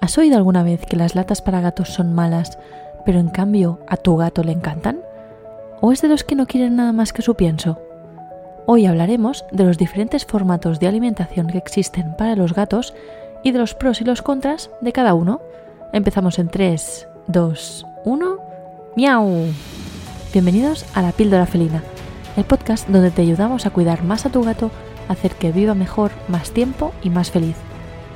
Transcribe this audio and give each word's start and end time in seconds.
¿Has 0.00 0.16
oído 0.16 0.38
alguna 0.38 0.62
vez 0.62 0.86
que 0.86 0.96
las 0.96 1.14
latas 1.14 1.42
para 1.42 1.60
gatos 1.60 1.90
son 1.90 2.14
malas, 2.14 2.58
pero 3.04 3.18
en 3.18 3.28
cambio 3.28 3.80
a 3.86 3.98
tu 3.98 4.16
gato 4.16 4.42
le 4.42 4.52
encantan? 4.52 5.00
¿O 5.82 5.92
es 5.92 6.00
de 6.00 6.08
los 6.08 6.24
que 6.24 6.34
no 6.34 6.46
quieren 6.46 6.76
nada 6.76 6.92
más 6.92 7.12
que 7.12 7.20
su 7.20 7.34
pienso? 7.34 7.78
Hoy 8.64 8.86
hablaremos 8.86 9.44
de 9.52 9.64
los 9.64 9.76
diferentes 9.76 10.24
formatos 10.24 10.80
de 10.80 10.88
alimentación 10.88 11.48
que 11.48 11.58
existen 11.58 12.16
para 12.16 12.34
los 12.34 12.54
gatos 12.54 12.94
y 13.42 13.52
de 13.52 13.58
los 13.58 13.74
pros 13.74 14.00
y 14.00 14.04
los 14.04 14.22
contras 14.22 14.70
de 14.80 14.92
cada 14.92 15.12
uno. 15.12 15.42
Empezamos 15.92 16.38
en 16.38 16.48
3, 16.48 17.06
2, 17.26 17.86
1. 18.06 18.38
¡Miau! 18.96 19.28
Bienvenidos 20.32 20.86
a 20.94 21.02
La 21.02 21.12
Píldora 21.12 21.44
Felina, 21.44 21.82
el 22.38 22.44
podcast 22.44 22.88
donde 22.88 23.10
te 23.10 23.20
ayudamos 23.20 23.66
a 23.66 23.70
cuidar 23.70 24.02
más 24.02 24.24
a 24.24 24.30
tu 24.30 24.42
gato, 24.42 24.70
hacer 25.08 25.32
que 25.32 25.52
viva 25.52 25.74
mejor, 25.74 26.10
más 26.28 26.52
tiempo 26.52 26.92
y 27.02 27.10
más 27.10 27.30
feliz. 27.30 27.56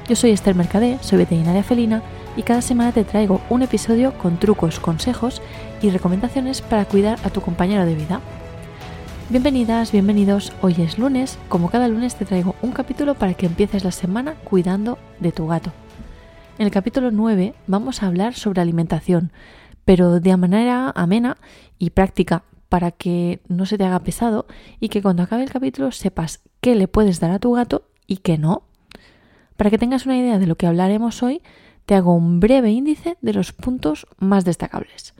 Yo 0.06 0.16
soy 0.16 0.32
Esther 0.32 0.54
Mercadé, 0.54 0.98
soy 1.00 1.16
veterinaria 1.16 1.62
felina 1.62 2.02
y 2.36 2.42
cada 2.42 2.60
semana 2.60 2.92
te 2.92 3.04
traigo 3.04 3.40
un 3.48 3.62
episodio 3.62 4.12
con 4.18 4.38
trucos, 4.38 4.78
consejos 4.78 5.40
y 5.80 5.88
recomendaciones 5.88 6.60
para 6.60 6.84
cuidar 6.84 7.18
a 7.24 7.30
tu 7.30 7.40
compañero 7.40 7.86
de 7.86 7.94
vida. 7.94 8.20
Bienvenidas, 9.30 9.92
bienvenidos. 9.92 10.52
Hoy 10.60 10.74
es 10.78 10.98
lunes. 10.98 11.38
Como 11.48 11.70
cada 11.70 11.88
lunes 11.88 12.16
te 12.16 12.26
traigo 12.26 12.54
un 12.60 12.72
capítulo 12.72 13.14
para 13.14 13.32
que 13.32 13.46
empieces 13.46 13.82
la 13.82 13.92
semana 13.92 14.34
cuidando 14.44 14.98
de 15.20 15.32
tu 15.32 15.46
gato. 15.46 15.72
En 16.58 16.66
el 16.66 16.70
capítulo 16.70 17.10
9 17.10 17.54
vamos 17.66 18.02
a 18.02 18.06
hablar 18.06 18.34
sobre 18.34 18.60
alimentación, 18.60 19.32
pero 19.86 20.20
de 20.20 20.36
manera 20.36 20.92
amena 20.94 21.38
y 21.78 21.90
práctica 21.90 22.44
para 22.68 22.90
que 22.90 23.40
no 23.48 23.64
se 23.64 23.78
te 23.78 23.84
haga 23.84 24.00
pesado 24.00 24.46
y 24.80 24.90
que 24.90 25.00
cuando 25.00 25.22
acabe 25.22 25.44
el 25.44 25.50
capítulo 25.50 25.92
sepas 25.92 26.42
qué 26.60 26.74
le 26.74 26.88
puedes 26.88 27.20
dar 27.20 27.30
a 27.30 27.38
tu 27.38 27.52
gato 27.52 27.88
y 28.06 28.18
qué 28.18 28.36
no. 28.36 28.64
Para 29.56 29.70
que 29.70 29.78
tengas 29.78 30.06
una 30.06 30.18
idea 30.18 30.38
de 30.38 30.46
lo 30.46 30.56
que 30.56 30.66
hablaremos 30.66 31.22
hoy, 31.22 31.42
te 31.86 31.94
hago 31.94 32.14
un 32.14 32.40
breve 32.40 32.70
índice 32.70 33.16
de 33.20 33.32
los 33.32 33.52
puntos 33.52 34.06
más 34.18 34.44
destacables. 34.44 35.14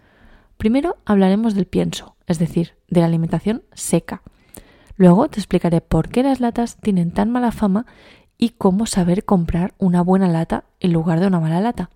Primero 0.56 0.96
hablaremos 1.04 1.54
del 1.54 1.66
pienso, 1.66 2.16
es 2.26 2.38
decir, 2.38 2.74
de 2.88 3.00
la 3.00 3.06
alimentación 3.06 3.62
seca. 3.74 4.22
Luego 4.96 5.28
te 5.28 5.40
explicaré 5.40 5.80
por 5.80 6.08
qué 6.08 6.22
las 6.22 6.40
latas 6.40 6.76
tienen 6.80 7.10
tan 7.10 7.30
mala 7.30 7.52
fama 7.52 7.86
y 8.38 8.50
cómo 8.50 8.86
saber 8.86 9.24
comprar 9.24 9.74
una 9.78 10.02
buena 10.02 10.28
lata 10.28 10.64
en 10.80 10.92
lugar 10.92 11.20
de 11.20 11.26
una 11.26 11.40
mala 11.40 11.60
lata. 11.60 11.90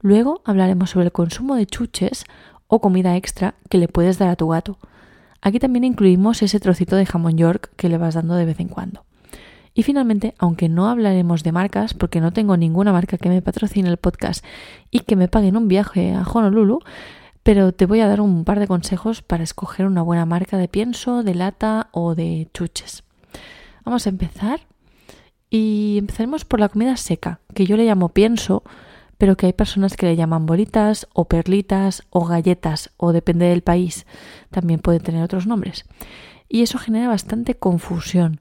Luego 0.00 0.42
hablaremos 0.44 0.90
sobre 0.90 1.06
el 1.06 1.12
consumo 1.12 1.56
de 1.56 1.66
chuches 1.66 2.24
o 2.66 2.80
comida 2.80 3.16
extra 3.16 3.54
que 3.68 3.78
le 3.78 3.88
puedes 3.88 4.18
dar 4.18 4.28
a 4.28 4.36
tu 4.36 4.48
gato. 4.48 4.78
Aquí 5.40 5.58
también 5.58 5.84
incluimos 5.84 6.42
ese 6.42 6.60
trocito 6.60 6.96
de 6.96 7.06
jamón 7.06 7.36
york 7.36 7.70
que 7.76 7.88
le 7.88 7.98
vas 7.98 8.14
dando 8.14 8.34
de 8.34 8.44
vez 8.44 8.60
en 8.60 8.68
cuando. 8.68 9.04
Y 9.74 9.82
finalmente, 9.82 10.34
aunque 10.38 10.68
no 10.68 10.88
hablaremos 10.88 11.42
de 11.42 11.52
marcas, 11.52 11.94
porque 11.94 12.20
no 12.20 12.32
tengo 12.32 12.56
ninguna 12.56 12.92
marca 12.92 13.18
que 13.18 13.28
me 13.28 13.42
patrocine 13.42 13.88
el 13.88 13.96
podcast 13.96 14.44
y 14.90 15.00
que 15.00 15.16
me 15.16 15.28
paguen 15.28 15.56
un 15.56 15.68
viaje 15.68 16.12
a 16.12 16.22
Honolulu, 16.22 16.80
pero 17.42 17.72
te 17.72 17.86
voy 17.86 18.00
a 18.00 18.08
dar 18.08 18.20
un 18.20 18.44
par 18.44 18.60
de 18.60 18.66
consejos 18.66 19.22
para 19.22 19.44
escoger 19.44 19.86
una 19.86 20.02
buena 20.02 20.26
marca 20.26 20.58
de 20.58 20.68
pienso, 20.68 21.22
de 21.22 21.34
lata 21.34 21.88
o 21.92 22.14
de 22.14 22.48
chuches. 22.52 23.04
Vamos 23.84 24.06
a 24.06 24.10
empezar 24.10 24.60
y 25.48 25.96
empezaremos 25.98 26.44
por 26.44 26.60
la 26.60 26.68
comida 26.68 26.96
seca, 26.96 27.40
que 27.54 27.64
yo 27.64 27.76
le 27.76 27.86
llamo 27.86 28.10
pienso, 28.10 28.62
pero 29.18 29.36
que 29.36 29.46
hay 29.46 29.52
personas 29.52 29.96
que 29.96 30.06
le 30.06 30.16
llaman 30.16 30.46
bolitas 30.46 31.06
o 31.12 31.26
perlitas 31.26 32.04
o 32.10 32.24
galletas 32.24 32.90
o 32.96 33.12
depende 33.12 33.46
del 33.46 33.62
país, 33.62 34.06
también 34.50 34.80
puede 34.80 35.00
tener 35.00 35.22
otros 35.22 35.46
nombres. 35.46 35.86
Y 36.48 36.62
eso 36.62 36.78
genera 36.78 37.08
bastante 37.08 37.54
confusión 37.54 38.40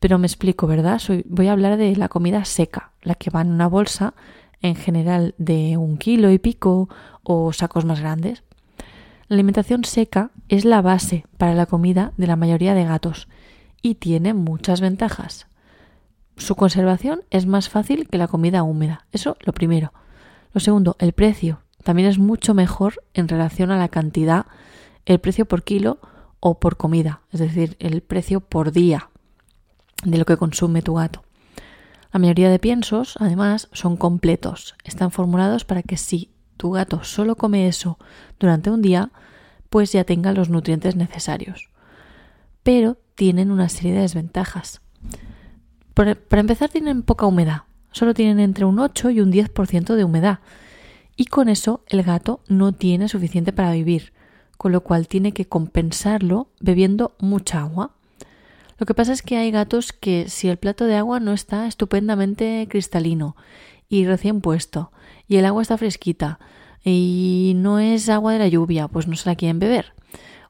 pero 0.00 0.18
me 0.18 0.26
explico, 0.26 0.66
¿verdad? 0.66 1.00
Voy 1.26 1.48
a 1.48 1.52
hablar 1.52 1.76
de 1.76 1.94
la 1.94 2.08
comida 2.08 2.44
seca, 2.46 2.90
la 3.02 3.14
que 3.14 3.30
va 3.30 3.42
en 3.42 3.52
una 3.52 3.68
bolsa, 3.68 4.14
en 4.62 4.74
general 4.74 5.34
de 5.38 5.76
un 5.76 5.98
kilo 5.98 6.30
y 6.30 6.38
pico 6.38 6.88
o 7.22 7.52
sacos 7.52 7.84
más 7.84 8.00
grandes. 8.00 8.42
La 9.28 9.34
alimentación 9.34 9.84
seca 9.84 10.30
es 10.48 10.64
la 10.64 10.82
base 10.82 11.26
para 11.36 11.54
la 11.54 11.66
comida 11.66 12.12
de 12.16 12.26
la 12.26 12.36
mayoría 12.36 12.74
de 12.74 12.84
gatos 12.84 13.28
y 13.82 13.96
tiene 13.96 14.34
muchas 14.34 14.80
ventajas. 14.80 15.46
Su 16.36 16.56
conservación 16.56 17.22
es 17.30 17.46
más 17.46 17.68
fácil 17.68 18.08
que 18.08 18.18
la 18.18 18.26
comida 18.26 18.62
húmeda, 18.62 19.06
eso 19.12 19.36
lo 19.40 19.52
primero. 19.52 19.92
Lo 20.52 20.60
segundo, 20.60 20.96
el 20.98 21.12
precio 21.12 21.60
también 21.84 22.08
es 22.08 22.18
mucho 22.18 22.54
mejor 22.54 23.02
en 23.14 23.28
relación 23.28 23.70
a 23.70 23.78
la 23.78 23.88
cantidad, 23.88 24.46
el 25.04 25.20
precio 25.20 25.44
por 25.44 25.62
kilo 25.62 25.98
o 26.40 26.58
por 26.58 26.78
comida, 26.78 27.20
es 27.30 27.40
decir, 27.40 27.76
el 27.78 28.00
precio 28.00 28.40
por 28.40 28.72
día 28.72 29.09
de 30.04 30.18
lo 30.18 30.24
que 30.24 30.36
consume 30.36 30.82
tu 30.82 30.94
gato. 30.94 31.22
La 32.12 32.18
mayoría 32.18 32.50
de 32.50 32.58
piensos, 32.58 33.16
además, 33.20 33.68
son 33.72 33.96
completos. 33.96 34.74
Están 34.84 35.10
formulados 35.10 35.64
para 35.64 35.82
que 35.82 35.96
si 35.96 36.30
tu 36.56 36.72
gato 36.72 37.04
solo 37.04 37.36
come 37.36 37.68
eso 37.68 37.98
durante 38.38 38.70
un 38.70 38.82
día, 38.82 39.12
pues 39.68 39.92
ya 39.92 40.04
tenga 40.04 40.32
los 40.32 40.50
nutrientes 40.50 40.96
necesarios. 40.96 41.70
Pero 42.62 42.98
tienen 43.14 43.50
una 43.50 43.68
serie 43.68 43.94
de 43.94 44.00
desventajas. 44.00 44.80
Para 45.94 46.40
empezar, 46.40 46.70
tienen 46.70 47.02
poca 47.02 47.26
humedad. 47.26 47.62
Solo 47.92 48.14
tienen 48.14 48.40
entre 48.40 48.64
un 48.64 48.78
8 48.78 49.10
y 49.10 49.20
un 49.20 49.32
10% 49.32 49.94
de 49.94 50.04
humedad. 50.04 50.40
Y 51.16 51.26
con 51.26 51.48
eso 51.48 51.84
el 51.86 52.02
gato 52.02 52.40
no 52.48 52.72
tiene 52.72 53.08
suficiente 53.08 53.52
para 53.52 53.72
vivir, 53.72 54.12
con 54.56 54.72
lo 54.72 54.82
cual 54.82 55.06
tiene 55.06 55.32
que 55.32 55.46
compensarlo 55.46 56.48
bebiendo 56.60 57.14
mucha 57.18 57.60
agua. 57.60 57.92
Lo 58.80 58.86
que 58.86 58.94
pasa 58.94 59.12
es 59.12 59.20
que 59.20 59.36
hay 59.36 59.50
gatos 59.50 59.92
que 59.92 60.30
si 60.30 60.48
el 60.48 60.56
plato 60.56 60.86
de 60.86 60.96
agua 60.96 61.20
no 61.20 61.34
está 61.34 61.66
estupendamente 61.66 62.66
cristalino 62.70 63.36
y 63.90 64.06
recién 64.06 64.40
puesto 64.40 64.90
y 65.28 65.36
el 65.36 65.44
agua 65.44 65.60
está 65.60 65.76
fresquita 65.76 66.38
y 66.82 67.52
no 67.56 67.78
es 67.78 68.08
agua 68.08 68.32
de 68.32 68.38
la 68.38 68.48
lluvia, 68.48 68.88
pues 68.88 69.06
no 69.06 69.16
se 69.16 69.28
la 69.28 69.36
quieren 69.36 69.58
beber. 69.58 69.92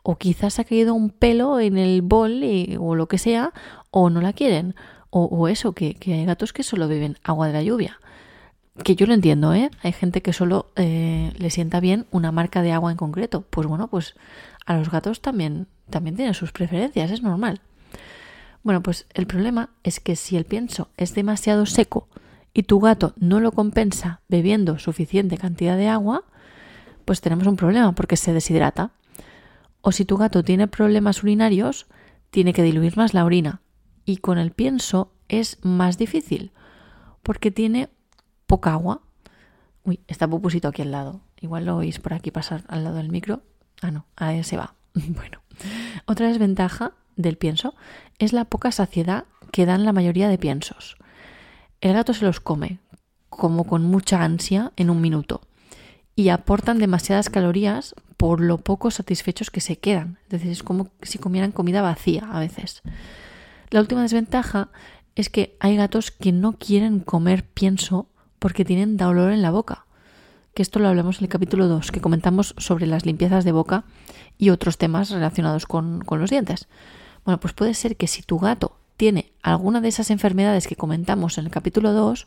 O 0.04 0.16
quizás 0.16 0.60
ha 0.60 0.64
caído 0.64 0.94
un 0.94 1.10
pelo 1.10 1.58
en 1.58 1.76
el 1.76 2.02
bol 2.02 2.40
o 2.78 2.94
lo 2.94 3.08
que 3.08 3.19
sea, 3.19 3.52
o 3.90 4.10
no 4.10 4.20
la 4.20 4.32
quieren. 4.32 4.76
O, 5.10 5.48
eso, 5.48 5.72
que, 5.72 5.96
hay 6.06 6.24
gatos 6.24 6.52
que 6.52 6.62
solo 6.62 6.86
beben 6.86 7.19
agua 7.24 7.48
de 7.48 7.52
la 7.52 7.64
lluvia. 7.64 7.98
Que 8.84 8.94
yo 8.94 9.06
lo 9.06 9.14
entiendo, 9.14 9.52
¿eh? 9.54 9.72
Hay 9.82 9.90
gente 9.90 10.22
que 10.22 10.32
solo 10.32 10.70
eh, 10.76 11.32
le 11.36 11.50
sienta 11.50 11.80
bien 11.80 12.06
una 12.12 12.30
marca 12.30 12.62
de 12.62 12.70
agua 12.70 12.92
en 12.92 12.96
concreto. 12.96 13.44
Pues 13.50 13.66
bueno, 13.66 13.88
pues 13.88 14.14
a 14.66 14.76
los 14.76 14.88
gatos 14.88 15.20
también, 15.20 15.66
también 15.90 16.14
tienen 16.14 16.34
sus 16.34 16.52
preferencias, 16.52 17.10
es 17.10 17.22
normal. 17.22 17.60
Bueno, 18.62 18.82
pues 18.82 19.06
el 19.15 19.26
problema 19.26 19.71
es 19.82 20.00
que 20.00 20.16
si 20.16 20.37
el 20.37 20.44
pienso 20.44 20.91
es 20.97 21.15
demasiado 21.15 21.66
seco 21.66 22.09
y 22.53 22.65
tu 22.65 22.81
gato 22.81 23.15
no 23.16 23.41
lo 23.41 23.53
compensa 23.53 24.21
bebiendo 24.28 24.78
suficiente 24.78 25.38
cantidad 25.38 25.76
de 25.76 25.88
agua, 25.88 26.25
pues 27.04 27.20
tenemos 27.20 27.47
un 27.47 27.56
problema 27.56 27.93
porque 27.93 28.16
se 28.16 28.32
deshidrata. 28.32 28.93
O 29.81 29.93
si 29.93 30.04
tu 30.04 30.16
gato 30.16 30.44
tiene 30.44 30.69
problemas 30.69 31.22
urinarios, 31.22 31.87
tiene 32.31 32.53
que 32.53 32.62
diluir 32.62 32.97
más 32.97 33.15
la 33.15 33.25
orina. 33.25 33.62
Y 34.04 34.19
con 34.19 34.38
el 34.38 34.50
pienso 34.50 35.12
es 35.28 35.59
más 35.62 35.97
difícil 35.97 36.53
porque 37.22 37.50
tiene 37.50 37.88
poca 38.47 38.72
agua. 38.72 39.00
Uy, 39.84 40.00
está 40.06 40.28
pupusito 40.28 40.69
aquí 40.69 40.82
al 40.82 40.91
lado. 40.91 41.22
Igual 41.41 41.65
lo 41.65 41.76
oís 41.76 41.99
por 41.99 42.12
aquí 42.12 42.31
pasar 42.31 42.65
al 42.69 42.84
lado 42.84 42.97
del 42.97 43.10
micro. 43.10 43.43
Ah, 43.81 43.91
no, 43.91 44.06
ahí 44.16 44.44
se 44.44 44.59
va. 44.59 44.75
bueno, 44.94 45.41
otra 46.04 46.28
desventaja 46.28 46.93
del 47.16 47.37
pienso 47.37 47.75
es 48.19 48.32
la 48.32 48.44
poca 48.44 48.72
saciedad 48.72 49.25
que 49.53 49.66
dan 49.66 49.84
la 49.84 49.93
mayoría 49.93 50.28
de 50.28 50.38
piensos. 50.38 50.97
El 51.81 51.94
gato 51.94 52.12
se 52.15 52.25
los 52.25 52.41
come, 52.41 52.78
como 53.28 53.65
con 53.65 53.84
mucha 53.84 54.22
ansia, 54.22 54.72
en 54.76 54.91
un 54.91 55.00
minuto, 55.00 55.41
y 56.15 56.28
aportan 56.28 56.78
demasiadas 56.78 57.31
calorías 57.31 57.94
por 58.16 58.41
lo 58.41 58.59
poco 58.59 58.91
satisfechos 58.91 59.50
que 59.50 59.62
se 59.62 59.78
quedan. 59.78 60.19
Es 60.28 60.44
es 60.44 60.62
como 60.62 60.91
si 61.00 61.19
comieran 61.19 61.53
comida 61.53 61.81
vacía 61.81 62.28
a 62.31 62.38
veces. 62.38 62.82
La 63.70 63.81
última 63.81 64.03
desventaja 64.03 64.69
es 65.15 65.31
que 65.31 65.56
hay 65.59 65.76
gatos 65.76 66.10
que 66.10 66.32
no 66.32 66.59
quieren 66.59 67.00
comer 67.00 67.49
pienso 67.49 68.09
porque 68.38 68.65
tienen 68.65 68.99
dolor 68.99 69.32
en 69.32 69.41
la 69.41 69.50
boca. 69.50 69.87
Que 70.52 70.62
esto 70.62 70.81
lo 70.81 70.88
hablamos 70.88 71.19
en 71.19 71.25
el 71.25 71.31
capítulo 71.31 71.69
2, 71.69 71.93
que 71.93 72.00
comentamos 72.02 72.55
sobre 72.58 72.87
las 72.87 73.06
limpiezas 73.06 73.44
de 73.44 73.52
boca 73.52 73.84
y 74.37 74.50
otros 74.50 74.76
temas 74.76 75.11
relacionados 75.11 75.64
con 75.64 76.02
los 76.06 76.29
dientes. 76.29 76.69
Bueno, 77.25 77.40
pues 77.40 77.55
puede 77.55 77.75
ser 77.75 77.96
que 77.96 78.06
si 78.06 78.22
tu 78.22 78.38
gato 78.38 78.76
tiene 78.96 79.32
alguna 79.43 79.81
de 79.81 79.88
esas 79.88 80.11
enfermedades 80.11 80.67
que 80.67 80.76
comentamos 80.76 81.38
en 81.38 81.46
el 81.46 81.50
capítulo 81.50 81.93
2, 81.93 82.26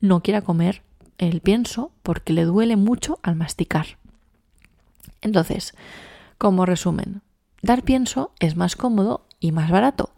no 0.00 0.22
quiera 0.22 0.42
comer 0.42 0.82
el 1.18 1.40
pienso 1.40 1.92
porque 2.02 2.32
le 2.32 2.44
duele 2.44 2.76
mucho 2.76 3.18
al 3.22 3.36
masticar. 3.36 3.98
Entonces, 5.20 5.74
como 6.38 6.66
resumen, 6.66 7.22
dar 7.62 7.82
pienso 7.82 8.32
es 8.40 8.56
más 8.56 8.76
cómodo 8.76 9.26
y 9.40 9.52
más 9.52 9.70
barato, 9.70 10.12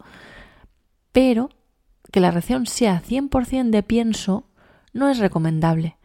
pero 1.11 1.49
que 2.11 2.19
la 2.19 2.31
ración 2.31 2.65
sea 2.65 3.01
100% 3.01 3.69
de 3.69 3.83
pienso 3.83 4.45
no 4.93 5.09
es 5.09 5.19
recomendable. 5.19 5.97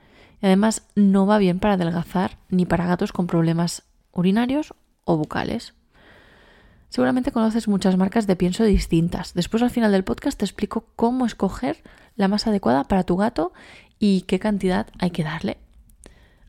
Y 0.43 0.47
además 0.47 0.87
no 0.95 1.27
va 1.27 1.39
bien 1.39 1.61
para 1.61 1.75
adelgazar 1.75 2.39
ni 2.49 2.67
para 2.67 2.87
gatos 2.87 3.13
con 3.13 3.27
problemas 3.27 3.85
urinarios 4.13 4.75
o 5.05 5.17
bucales. 5.17 5.75
Seguramente 6.91 7.31
conoces 7.31 7.69
muchas 7.69 7.97
marcas 7.97 8.27
de 8.27 8.35
pienso 8.35 8.65
distintas. 8.65 9.33
Después 9.33 9.63
al 9.63 9.71
final 9.71 9.93
del 9.93 10.03
podcast 10.03 10.39
te 10.39 10.45
explico 10.45 10.87
cómo 10.97 11.25
escoger 11.25 11.83
la 12.17 12.27
más 12.27 12.49
adecuada 12.49 12.83
para 12.85 13.05
tu 13.05 13.17
gato 13.17 13.53
y 14.01 14.23
qué 14.23 14.41
cantidad 14.41 14.89
hay 14.99 15.13
que 15.13 15.23
darle. 15.23 15.59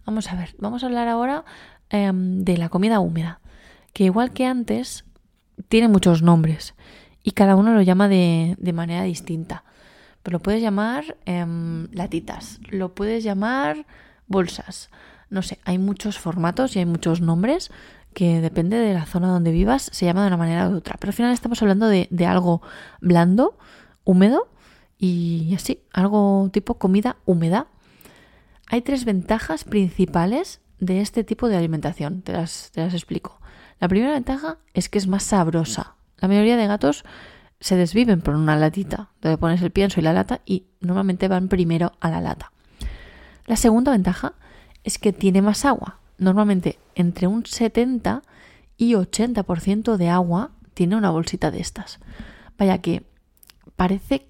Vamos 0.04 0.32
a 0.32 0.36
ver, 0.36 0.56
vamos 0.58 0.82
a 0.82 0.88
hablar 0.88 1.08
ahora 1.08 1.46
em, 1.92 2.44
de 2.44 2.58
la 2.58 2.70
comida 2.70 3.00
húmeda, 3.00 3.40
que 3.94 4.06
igual 4.06 4.32
que 4.32 4.48
antes 4.48 5.06
tiene 5.70 5.88
muchos 5.88 6.24
nombres 6.24 6.74
y 7.22 7.32
cada 7.32 7.56
uno 7.56 7.76
lo 7.76 7.84
llama 7.84 8.08
de, 8.08 8.58
manera 8.74 9.04
distinta. 9.04 9.64
Pero 10.24 10.40
lo 10.40 10.42
puedes 10.42 10.62
llamar 10.64 11.18
em, 11.26 11.88
latitas, 11.92 12.60
lo 12.70 12.96
puedes 12.96 13.24
llamar 13.24 13.86
bolsas. 14.26 14.90
No 15.30 15.44
sé, 15.44 15.60
hay 15.66 15.78
muchos 15.78 16.18
formatos 16.18 16.76
y 16.76 16.80
hay 16.80 16.86
muchos 16.86 17.22
nombres 17.22 17.72
que 18.14 18.42
depende 18.42 18.78
de 18.78 18.94
la 18.94 19.06
zona 19.06 19.28
donde 19.28 19.52
vivas, 19.52 19.90
se 19.92 20.06
llama 20.06 20.22
de 20.22 20.28
una 20.28 20.38
manera 20.38 20.70
u 20.70 20.76
otra. 20.76 20.96
Pero 21.00 21.10
al 21.10 21.16
final 21.16 21.34
estamos 21.34 21.62
hablando 21.62 21.88
de, 21.88 22.08
de 22.12 22.26
algo 22.26 22.62
blando, 23.00 23.58
húmedo 24.04 24.48
y 24.98 25.54
así, 25.56 25.82
algo 25.94 26.50
tipo 26.52 26.76
comida 26.76 27.18
húmeda. 27.26 27.68
Hay 28.68 28.82
tres 28.82 29.06
ventajas 29.06 29.64
principales 29.64 30.62
de 30.80 31.02
este 31.02 31.24
tipo 31.24 31.48
de 31.48 31.58
alimentación, 31.58 32.22
te 32.22 32.34
las, 32.34 32.72
te 32.74 32.82
las 32.82 32.94
explico. 32.94 33.40
La 33.80 33.88
primera 33.88 34.14
ventaja 34.14 34.58
es 34.74 34.90
que 34.90 34.98
es 34.98 35.08
más 35.08 35.24
sabrosa. 35.24 35.96
La 36.20 36.28
mayoría 36.28 36.58
de 36.58 36.68
gatos 36.68 37.04
se 37.60 37.76
desviven 37.76 38.22
por 38.22 38.36
una 38.36 38.56
latita, 38.56 39.10
donde 39.22 39.38
pones 39.38 39.62
el 39.62 39.72
pienso 39.72 40.00
y 40.00 40.04
la 40.04 40.14
lata 40.14 40.42
y 40.46 40.66
normalmente 40.82 41.28
van 41.28 41.48
primero 41.48 41.94
a 42.00 42.10
la 42.10 42.22
lata. 42.22 42.52
La 43.46 43.56
segunda 43.56 43.92
ventaja 43.92 44.34
es 44.84 44.98
que 44.98 45.14
tiene 45.14 45.42
más 45.42 45.66
agua. 45.66 46.01
Normalmente 46.22 46.78
entre 46.94 47.26
un 47.26 47.48
70 47.48 48.22
y 48.78 48.94
80% 48.94 49.98
de 49.98 50.10
agua 50.10 50.52
tiene 50.76 50.96
una 50.96 51.10
bolsita 51.10 51.50
de 51.50 51.60
estas. 51.60 52.00
Vaya 52.60 52.78
que 52.78 53.04
parece 53.76 54.28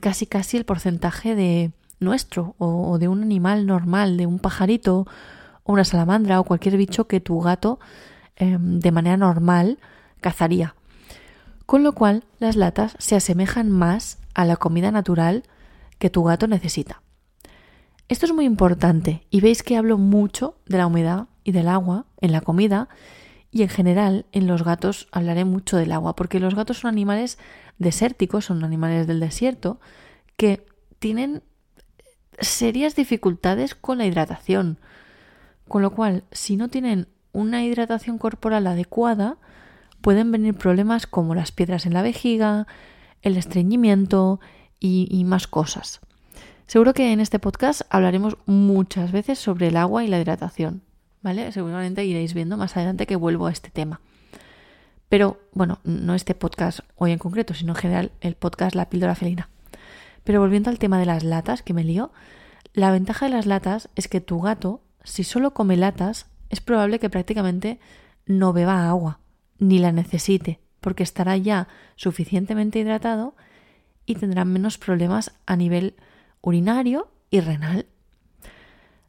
casi 0.00 0.26
casi 0.26 0.56
el 0.56 0.64
porcentaje 0.64 1.34
de 1.34 1.72
nuestro 2.00 2.54
o, 2.56 2.96
de 2.98 3.08
un 3.08 3.22
animal 3.22 3.66
normal, 3.66 4.16
de 4.16 4.24
un 4.24 4.38
pajarito 4.38 5.06
o 5.64 5.72
una 5.74 5.84
salamandra 5.84 6.40
o 6.40 6.44
cualquier 6.44 6.78
bicho 6.78 7.08
que 7.08 7.20
tu 7.20 7.38
gato 7.40 7.78
em, 8.36 8.80
de 8.80 8.90
manera 8.90 9.18
normal 9.18 9.78
cazaría. 10.22 10.74
Con 11.66 11.82
lo 11.82 11.92
cual 11.92 12.24
las 12.38 12.56
latas 12.56 12.96
se 12.98 13.16
asemejan 13.16 13.70
más 13.70 14.16
a 14.32 14.46
la 14.46 14.56
comida 14.56 14.90
natural 14.90 15.42
que 15.98 16.08
tu 16.08 16.24
gato 16.24 16.46
necesita. 16.46 17.03
Esto 18.08 18.26
es 18.26 18.32
muy 18.32 18.44
importante 18.44 19.26
y 19.30 19.40
veis 19.40 19.62
que 19.62 19.76
hablo 19.76 19.98
mucho 19.98 20.56
de 20.66 20.78
la 20.78 20.86
humedad 20.86 21.26
y 21.42 21.52
del 21.52 21.68
agua 21.68 22.06
en 22.20 22.32
la 22.32 22.40
comida 22.40 22.88
y 23.50 23.62
en 23.62 23.68
general 23.68 24.26
en 24.32 24.46
los 24.46 24.64
gatos 24.64 25.08
hablaré 25.12 25.44
mucho 25.44 25.76
del 25.76 25.92
agua 25.92 26.16
porque 26.16 26.40
los 26.40 26.54
gatos 26.54 26.80
son 26.80 26.88
animales 26.88 27.38
desérticos, 27.78 28.46
son 28.46 28.62
animales 28.64 29.06
del 29.06 29.20
desierto 29.20 29.80
que 30.36 30.66
tienen 30.98 31.42
serias 32.38 32.96
dificultades 32.96 33.74
con 33.74 33.98
la 33.98 34.06
hidratación. 34.06 34.78
Con 35.68 35.82
lo 35.82 35.90
cual, 35.90 36.24
si 36.30 36.56
no 36.56 36.68
tienen 36.68 37.08
una 37.32 37.64
hidratación 37.64 38.18
corporal 38.18 38.66
adecuada, 38.66 39.38
pueden 40.00 40.30
venir 40.30 40.54
problemas 40.54 41.06
como 41.06 41.34
las 41.34 41.52
piedras 41.52 41.86
en 41.86 41.94
la 41.94 42.02
vejiga, 42.02 42.66
el 43.22 43.36
estreñimiento 43.36 44.40
y, 44.78 45.24
más 45.24 45.46
cosas. 45.46 46.00
Seguro 46.66 46.94
que 46.94 47.12
en 47.12 47.20
este 47.20 47.38
podcast 47.38 47.82
hablaremos 47.90 48.38
muchas 48.46 49.12
veces 49.12 49.38
sobre 49.38 49.68
el 49.68 49.76
agua 49.76 50.02
y 50.02 50.08
la 50.08 50.18
hidratación, 50.18 50.82
¿vale? 51.20 51.52
Seguramente 51.52 52.04
iréis 52.04 52.32
viendo 52.32 52.56
más 52.56 52.76
adelante 52.76 53.06
que 53.06 53.16
vuelvo 53.16 53.46
a 53.46 53.52
este 53.52 53.70
tema. 53.70 54.00
Pero 55.10 55.38
bueno, 55.52 55.78
no 55.84 56.14
este 56.14 56.34
podcast 56.34 56.80
hoy 56.96 57.12
en 57.12 57.18
concreto, 57.18 57.52
sino 57.52 57.72
en 57.72 57.76
general 57.76 58.12
el 58.22 58.34
podcast 58.34 58.74
La 58.74 58.88
píldora 58.88 59.14
felina. 59.14 59.50
Pero 60.24 60.40
volviendo 60.40 60.70
al 60.70 60.78
tema 60.78 60.98
de 60.98 61.04
las 61.04 61.22
latas, 61.22 61.62
que 61.62 61.74
me 61.74 61.84
lío, 61.84 62.12
la 62.72 62.90
ventaja 62.90 63.26
de 63.26 63.32
las 63.32 63.44
latas 63.44 63.90
es 63.94 64.08
que 64.08 64.22
tu 64.22 64.40
gato, 64.40 64.80
si 65.04 65.22
solo 65.22 65.52
come 65.52 65.76
latas, 65.76 66.26
es 66.48 66.62
probable 66.62 66.98
que 66.98 67.10
prácticamente 67.10 67.78
no 68.24 68.54
beba 68.54 68.88
agua, 68.88 69.20
ni 69.58 69.78
la 69.78 69.92
necesite, 69.92 70.60
porque 70.80 71.02
estará 71.02 71.36
ya 71.36 71.68
suficientemente 71.94 72.78
hidratado 72.78 73.36
y 74.06 74.14
tendrá 74.14 74.46
menos 74.46 74.78
problemas 74.78 75.34
a 75.44 75.56
nivel 75.56 75.94
urinario 76.44 77.08
y 77.30 77.40
renal. 77.40 77.86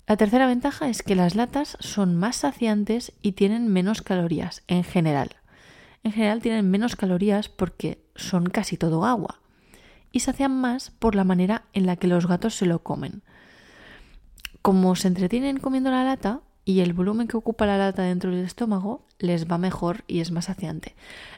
La 0.07 0.17
tercera 0.17 0.47
ventaja 0.47 0.87
es 0.87 1.03
que 1.03 1.15
las 1.15 1.35
latas 1.35 1.77
son 1.79 2.15
más 2.15 2.37
saciantes 2.37 3.11
y 3.21 3.33
tienen 3.33 3.67
menos 3.67 4.01
calorías 4.01 4.63
en 4.67 4.83
general. 4.83 5.35
En 6.03 6.11
general 6.11 6.41
tienen 6.41 6.69
menos 6.69 6.95
calorías 6.95 7.49
porque 7.49 8.03
son 8.15 8.45
casi 8.45 8.77
todo 8.77 9.05
agua 9.05 9.39
y 10.11 10.21
sacian 10.21 10.61
más 10.61 10.91
por 10.91 11.15
la 11.15 11.23
manera 11.23 11.63
en 11.73 11.85
la 11.85 11.97
que 11.97 12.07
los 12.07 12.27
gatos 12.27 12.55
se 12.55 12.65
lo 12.65 12.83
comen. 12.83 13.23
Como 14.61 14.95
se 14.95 15.07
entretienen 15.07 15.57
comiendo 15.57 15.91
la 15.91 16.03
lata 16.03 16.41
y 16.65 16.79
el 16.79 16.93
volumen 16.93 17.27
que 17.27 17.37
ocupa 17.37 17.67
la 17.67 17.77
lata 17.77 18.01
dentro 18.01 18.31
del 18.31 18.43
estómago 18.43 19.05
les 19.19 19.49
va 19.49 19.59
mejor 19.59 20.03
y 20.07 20.19
es 20.19 20.31
más 20.31 20.45
saciante. 20.45 20.95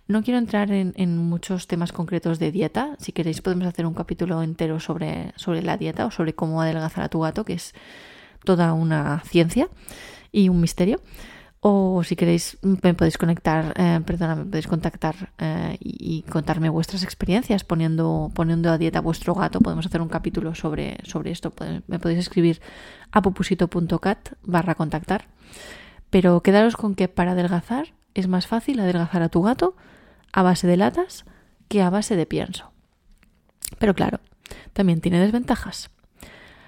No 0.08 0.24
quiero 0.24 0.38
entrar 0.38 0.72
en, 0.72 1.18
muchos 1.18 1.68
temas 1.68 1.92
concretos 1.92 2.40
de 2.40 2.54
dieta. 2.54 2.96
Si 2.98 3.12
queréis 3.12 3.42
podemos 3.42 3.68
hacer 3.68 3.86
un 3.86 3.94
capítulo 3.94 4.42
entero 4.42 4.80
sobre, 4.80 5.34
sobre 5.36 5.62
la 5.62 5.78
dieta 5.78 6.06
o 6.06 6.12
sobre 6.12 6.34
cómo 6.34 6.62
adelgazar 6.62 7.04
a 7.04 7.10
tu 7.10 7.20
gato, 7.20 7.44
que 7.44 7.54
es 7.54 7.76
toda 8.46 8.72
una 8.72 9.22
ciencia 9.26 9.68
y 10.32 10.48
un 10.48 10.62
misterio. 10.62 11.02
O 11.60 12.04
si 12.04 12.16
queréis, 12.16 12.58
me 12.62 12.94
podéis 12.94 13.18
conectar, 13.18 13.74
eh, 13.76 14.00
perdona, 14.06 14.36
me 14.36 14.46
podéis 14.46 14.68
contactar 14.68 15.34
eh, 15.40 15.78
y, 15.80 16.22
contarme 16.30 16.70
vuestras 16.70 17.04
experiencias 17.04 17.64
poniendo, 17.64 18.32
poniendo 18.36 18.70
a 18.70 18.78
dieta 18.78 19.02
vuestro 19.02 19.34
gato. 19.34 19.60
Podemos 19.60 19.86
hacer 19.86 20.02
un 20.02 20.08
capítulo 20.08 20.54
sobre, 20.54 20.98
sobre 21.04 21.32
esto. 21.32 21.52
me 21.88 21.98
podéis 21.98 22.20
escribir 22.20 22.62
a 23.12 23.22
popusito.cat 23.22 24.34
barra 24.44 24.76
contactar. 24.76 25.30
Pero 26.12 26.42
quedaros 26.42 26.78
con 26.78 26.94
que 26.94 27.08
para 27.08 27.32
adelgazar 27.32 27.94
es 28.14 28.28
más 28.28 28.48
fácil 28.48 28.80
adelgazar 28.80 29.24
a 29.24 29.30
tu 29.30 29.42
gato 29.42 29.76
a 30.32 30.44
base 30.44 30.68
de 30.68 30.78
latas 30.78 31.26
que 31.68 31.82
a 31.82 31.90
base 31.90 32.16
de 32.16 32.26
pienso. 32.26 32.72
Pero 33.80 33.96
claro, 33.96 34.20
también 34.74 35.02
tiene 35.02 35.20
desventajas. 35.20 35.90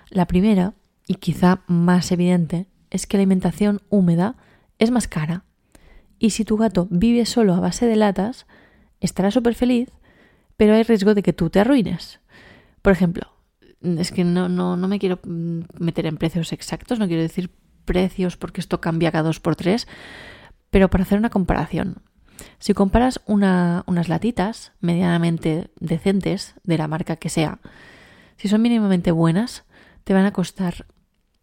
La 0.09 0.25
primera, 0.25 0.73
y 1.07 1.15
quizá 1.15 1.61
más 1.67 2.11
evidente, 2.11 2.67
es 2.89 3.05
que 3.05 3.17
la 3.17 3.21
alimentación 3.21 3.81
húmeda 3.89 4.35
es 4.79 4.91
más 4.91 5.07
cara. 5.07 5.43
Y 6.17 6.31
si 6.31 6.43
tu 6.43 6.57
gato 6.57 6.87
vive 6.89 7.25
solo 7.25 7.53
a 7.53 7.59
base 7.59 7.85
de 7.85 7.95
latas, 7.95 8.47
estará 8.99 9.31
súper 9.31 9.55
feliz, 9.55 9.89
pero 10.57 10.73
hay 10.73 10.83
riesgo 10.83 11.13
de 11.13 11.23
que 11.23 11.33
tú 11.33 11.49
te 11.49 11.59
arruines. 11.59 12.19
Por 12.81 12.91
ejemplo, 12.91 13.31
es 13.81 14.11
que 14.11 14.23
no, 14.23 14.49
no, 14.49 14.75
no 14.75 14.87
me 14.87 14.99
quiero 14.99 15.19
meter 15.23 16.05
en 16.05 16.17
precios 16.17 16.51
exactos, 16.51 16.99
no 16.99 17.07
quiero 17.07 17.21
decir 17.21 17.51
precios 17.85 18.37
porque 18.37 18.61
esto 18.61 18.81
cambia 18.81 19.11
cada 19.11 19.23
dos 19.23 19.39
por 19.39 19.55
tres, 19.55 19.87
pero 20.69 20.89
para 20.89 21.03
hacer 21.03 21.17
una 21.17 21.29
comparación. 21.29 22.01
Si 22.59 22.73
comparas 22.73 23.21
unas 23.25 24.09
latitas 24.09 24.73
medianamente 24.79 25.71
decentes, 25.79 26.55
de 26.63 26.77
la 26.77 26.87
marca 26.87 27.15
que 27.15 27.29
sea, 27.29 27.59
si 28.37 28.47
son 28.47 28.61
mínimamente 28.61 29.11
buenas, 29.11 29.65
te 30.03 30.13
van 30.13 30.25
a 30.25 30.33
costar 30.33 30.85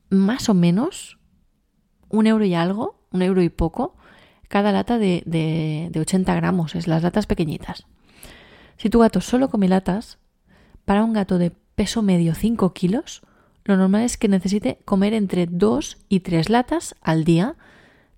más 0.08 0.48
o 0.48 0.54
menos 0.54 1.18
un 2.08 2.26
euro 2.26 2.44
y 2.44 2.54
algo 2.54 2.95
un 3.16 3.22
euro 3.22 3.42
y 3.42 3.48
poco, 3.48 3.96
cada 4.48 4.72
lata 4.72 4.98
de, 4.98 5.22
de, 5.26 5.98
80 5.98 6.34
gramos, 6.34 6.74
es 6.74 6.86
las 6.86 7.02
latas 7.02 7.26
pequeñitas. 7.26 7.86
Si 8.76 8.90
tu 8.90 9.00
gato 9.00 9.20
solo 9.20 9.48
come 9.48 9.68
latas, 9.68 10.18
para 10.84 11.02
un 11.02 11.12
gato 11.12 11.38
de 11.38 11.50
peso 11.74 12.02
medio 12.02 12.34
5 12.34 12.72
kilos, 12.72 13.22
lo 13.64 13.76
normal 13.76 14.02
es 14.02 14.16
que 14.16 14.28
necesite 14.28 14.78
comer 14.84 15.14
entre 15.14 15.46
2 15.46 15.98
y 16.08 16.20
3 16.20 16.48
latas 16.50 16.94
al 17.00 17.24
día 17.24 17.56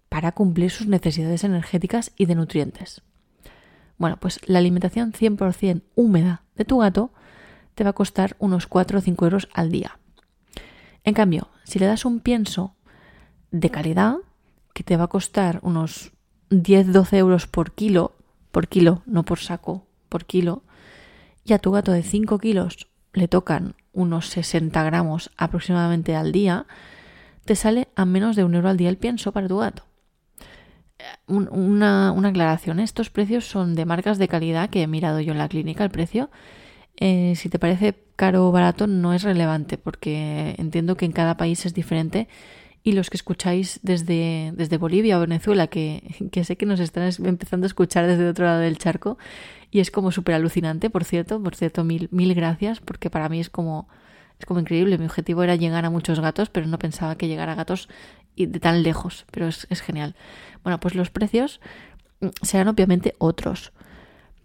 para 0.09 0.33
cumplir 0.33 0.71
sus 0.71 0.87
necesidades 0.87 1.45
energéticas 1.45 2.13
y 2.17 2.27
de 2.27 2.35
nutrientes. 2.35 3.03
Bueno, 3.97 4.19
pues 4.21 4.41
la 4.47 4.59
alimentación 4.59 5.13
100% 5.13 5.83
húmeda 5.95 6.43
de 6.55 6.65
tu 6.65 6.79
gato 6.79 7.13
te 7.75 7.85
va 7.85 7.91
a 7.91 7.95
costar 7.95 8.37
unos 8.39 8.67
4 8.67 8.99
o 8.99 9.03
5 9.03 9.25
euros 9.25 9.49
al 9.55 9.71
día. 9.71 9.99
En 11.05 11.15
cambio, 11.15 11.49
si 11.65 11.79
le 11.79 11.87
das 11.87 12.05
un 12.05 12.21
pienso 12.21 12.75
de 13.51 13.71
calidad, 13.71 14.17
que 14.73 14.85
te 14.85 14.97
va 14.97 15.05
a 15.05 15.09
costar 15.09 15.61
unos 15.63 16.13
10-12 16.51 17.17
euros 17.17 17.47
por 17.47 17.73
kilo, 17.73 18.15
por 18.53 18.69
kilo, 18.69 19.03
no 19.07 19.25
por 19.25 19.39
saco, 19.39 19.87
por 20.09 20.25
kilo, 20.25 20.63
y 21.45 21.53
a 21.53 21.59
tu 21.59 21.71
gato 21.71 21.93
de 21.93 22.03
5 22.03 22.39
kilos 22.39 22.89
le 23.13 23.29
tocan 23.29 23.75
unos 23.93 24.29
60 24.29 24.83
gramos 24.85 25.31
aproximadamente 25.37 26.15
al 26.15 26.33
día, 26.33 26.67
te 27.45 27.57
sale 27.57 27.89
a 27.97 28.05
menos 28.05 28.37
de 28.37 28.45
un 28.45 28.55
euro 28.55 28.69
al 28.69 28.77
día 28.77 28.89
el 28.89 28.99
pienso 28.99 29.33
para 29.33 29.49
tu 29.49 29.59
gato. 29.59 29.85
Una, 31.27 32.11
aclaración, 32.11 32.81
estos 32.81 33.09
precios 33.11 33.47
son 33.47 33.75
de 33.75 33.87
marcas 33.87 34.19
de 34.19 34.29
calidad 34.29 34.69
que 34.69 34.83
he 34.83 34.87
mirado 34.87 35.21
yo 35.21 35.33
en 35.33 35.39
la 35.39 35.49
clínica, 35.49 35.85
el 35.85 35.91
precio. 35.91 36.31
Eh, 36.97 37.35
si 37.37 37.49
te 37.49 37.59
parece 37.59 37.95
caro 38.17 38.49
o 38.49 38.53
barato 38.53 38.89
no 38.89 39.15
es 39.15 39.23
relevante 39.23 39.79
porque 39.79 40.57
entiendo 40.59 40.97
que 40.97 41.05
en 41.05 41.13
cada 41.13 41.37
país 41.37 41.65
es 41.65 41.73
diferente 41.73 42.29
y 42.83 42.93
los 42.93 43.11
que 43.11 43.17
escucháis 43.17 43.81
desde, 43.83 44.53
desde 44.55 44.79
Bolivia 44.79 45.19
o 45.19 45.21
Venezuela, 45.21 45.67
que, 45.67 46.29
que, 46.33 46.45
sé 46.45 46.57
que 46.57 46.67
nos 46.67 46.81
están 46.81 47.11
empezando 47.25 47.65
a 47.65 47.69
escuchar 47.69 48.07
desde 48.07 48.29
otro 48.29 48.47
lado 48.47 48.61
del 48.61 48.79
charco 48.79 49.19
y 49.71 49.81
es 49.81 49.91
como 49.91 50.13
súper 50.13 50.35
alucinante, 50.35 50.89
por 50.91 51.05
cierto, 51.05 51.43
por 51.43 51.55
cierto, 51.55 51.85
mil, 51.85 52.09
mil 52.11 52.35
gracias, 52.35 52.81
porque 52.81 53.11
para 53.11 53.29
mí 53.29 53.41
es 53.41 53.51
como 53.51 53.89
Es 54.39 54.47
como 54.47 54.61
increíble, 54.61 54.99
mi 54.99 55.05
objetivo 55.05 55.43
era 55.43 55.57
llegar 55.57 55.85
a 55.85 55.91
muchos 55.91 56.21
gatos, 56.21 56.49
pero 56.49 56.67
no 56.67 56.79
pensaba 56.79 57.17
que 57.17 57.29
llegara 57.29 57.53
a 57.53 57.57
gatos 57.57 57.89
de 58.37 58.61
tan 58.61 58.83
lejos, 58.83 59.27
pero 59.33 59.49
es, 59.49 59.67
es 59.69 59.81
genial. 59.81 60.15
Bueno, 60.63 60.79
pues 60.79 60.95
los 60.95 61.11
precios 61.11 61.61
serán 62.43 62.69
obviamente 62.69 63.15
otros. 63.19 63.73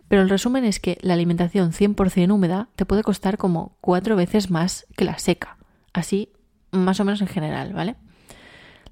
Pero 0.08 0.22
el 0.22 0.30
resumen 0.30 0.66
es 0.66 0.80
que 0.80 0.98
la 1.02 1.13
alimentación 1.13 1.72
100% 1.72 2.32
húmeda 2.32 2.70
te 2.75 2.86
puede 2.86 3.04
costar 3.04 3.38
como 3.38 3.78
cuatro 3.82 4.16
veces 4.16 4.50
más 4.52 4.86
que 4.96 5.06
la 5.06 5.18
seca. 5.18 5.58
Así, 5.94 6.30
más 6.72 7.00
o 7.00 7.06
menos 7.06 7.22
en 7.22 7.28
general, 7.28 7.74
¿vale? 7.74 7.96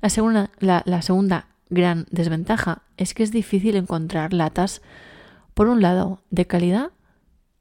La 0.01 0.09
segunda, 0.09 0.49
la, 0.59 1.01
segunda 1.01 1.47
gran 1.69 2.07
desventaja 2.11 2.81
es 2.97 3.13
que 3.13 3.23
es 3.23 3.31
difícil 3.31 3.75
encontrar 3.75 4.33
latas, 4.33 4.81
por 5.53 5.67
un 5.67 5.81
lado, 5.81 6.21
de 6.29 6.47
calidad 6.47 6.91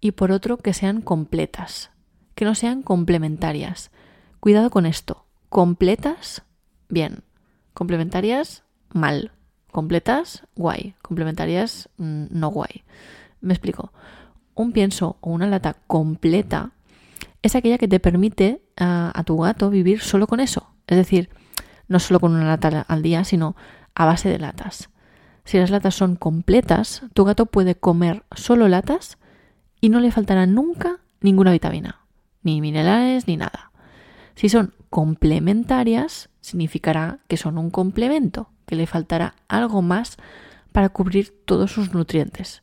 y 0.01 0.13
por 0.13 0.33
otro, 0.33 0.57
que 0.57 0.73
sean 0.73 1.03
completas, 1.03 1.91
que 2.35 2.45
no 2.45 2.55
sean 2.55 2.83
complementarias. 2.83 3.91
Cuidado 4.41 4.71
con 4.71 4.87
esto. 4.87 5.27
Completas, 5.51 6.43
bien. 6.89 7.25
Complementarias, 7.75 8.65
mal. 8.93 9.33
Completas, 9.71 10.45
guay. 10.57 10.95
Complementarias, 11.03 11.91
mm, 11.99 12.27
no 12.31 12.49
guay. 12.49 12.85
Me 13.41 13.53
explico. 13.53 13.93
Un 14.55 14.73
pienso 14.73 15.19
o 15.21 15.31
una 15.31 15.47
lata 15.47 15.77
completa 15.87 16.73
es 17.43 17.55
aquella 17.55 17.79
que 17.79 17.89
te 17.89 18.01
permite 18.01 18.63
a, 18.77 19.23
tu 19.25 19.37
gato 19.39 19.71
vivir 19.71 20.01
solo 20.01 20.27
con 20.27 20.41
eso. 20.41 20.71
Es 20.87 20.97
decir, 20.97 21.31
no 21.91 21.99
solo 21.99 22.21
con 22.21 22.33
una 22.33 22.47
lata 22.47 22.87
al 22.89 23.03
día, 23.03 23.25
sino 23.25 23.57
a 23.95 24.07
base 24.07 24.29
de 24.29 24.39
latas. 24.39 24.89
Si 25.45 25.59
las 25.59 25.71
latas 25.71 25.97
son 25.97 26.15
completas, 26.15 27.03
tu 27.15 27.25
gato 27.25 27.47
puede 27.47 27.75
comer 27.75 28.23
solo 28.35 28.69
latas 28.69 29.19
y 29.81 29.89
no 29.89 29.99
le 29.99 30.13
faltará 30.13 30.47
nunca 30.47 31.01
ninguna 31.21 31.51
vitamina, 31.51 32.01
ni 32.43 32.61
minerales, 32.61 33.27
ni 33.27 33.37
nada. 33.37 33.73
Si 34.37 34.49
son 34.49 34.73
complementarias, 34.89 36.31
significará 36.41 37.19
que 37.27 37.37
son 37.37 37.59
un 37.59 37.71
complemento, 37.71 38.51
que 38.67 38.77
le 38.77 38.87
faltará 38.87 39.35
algo 39.49 39.83
más 39.83 40.17
para 40.71 40.91
cubrir 40.91 41.35
todos 41.45 41.73
sus 41.73 41.93
nutrientes. 41.93 42.63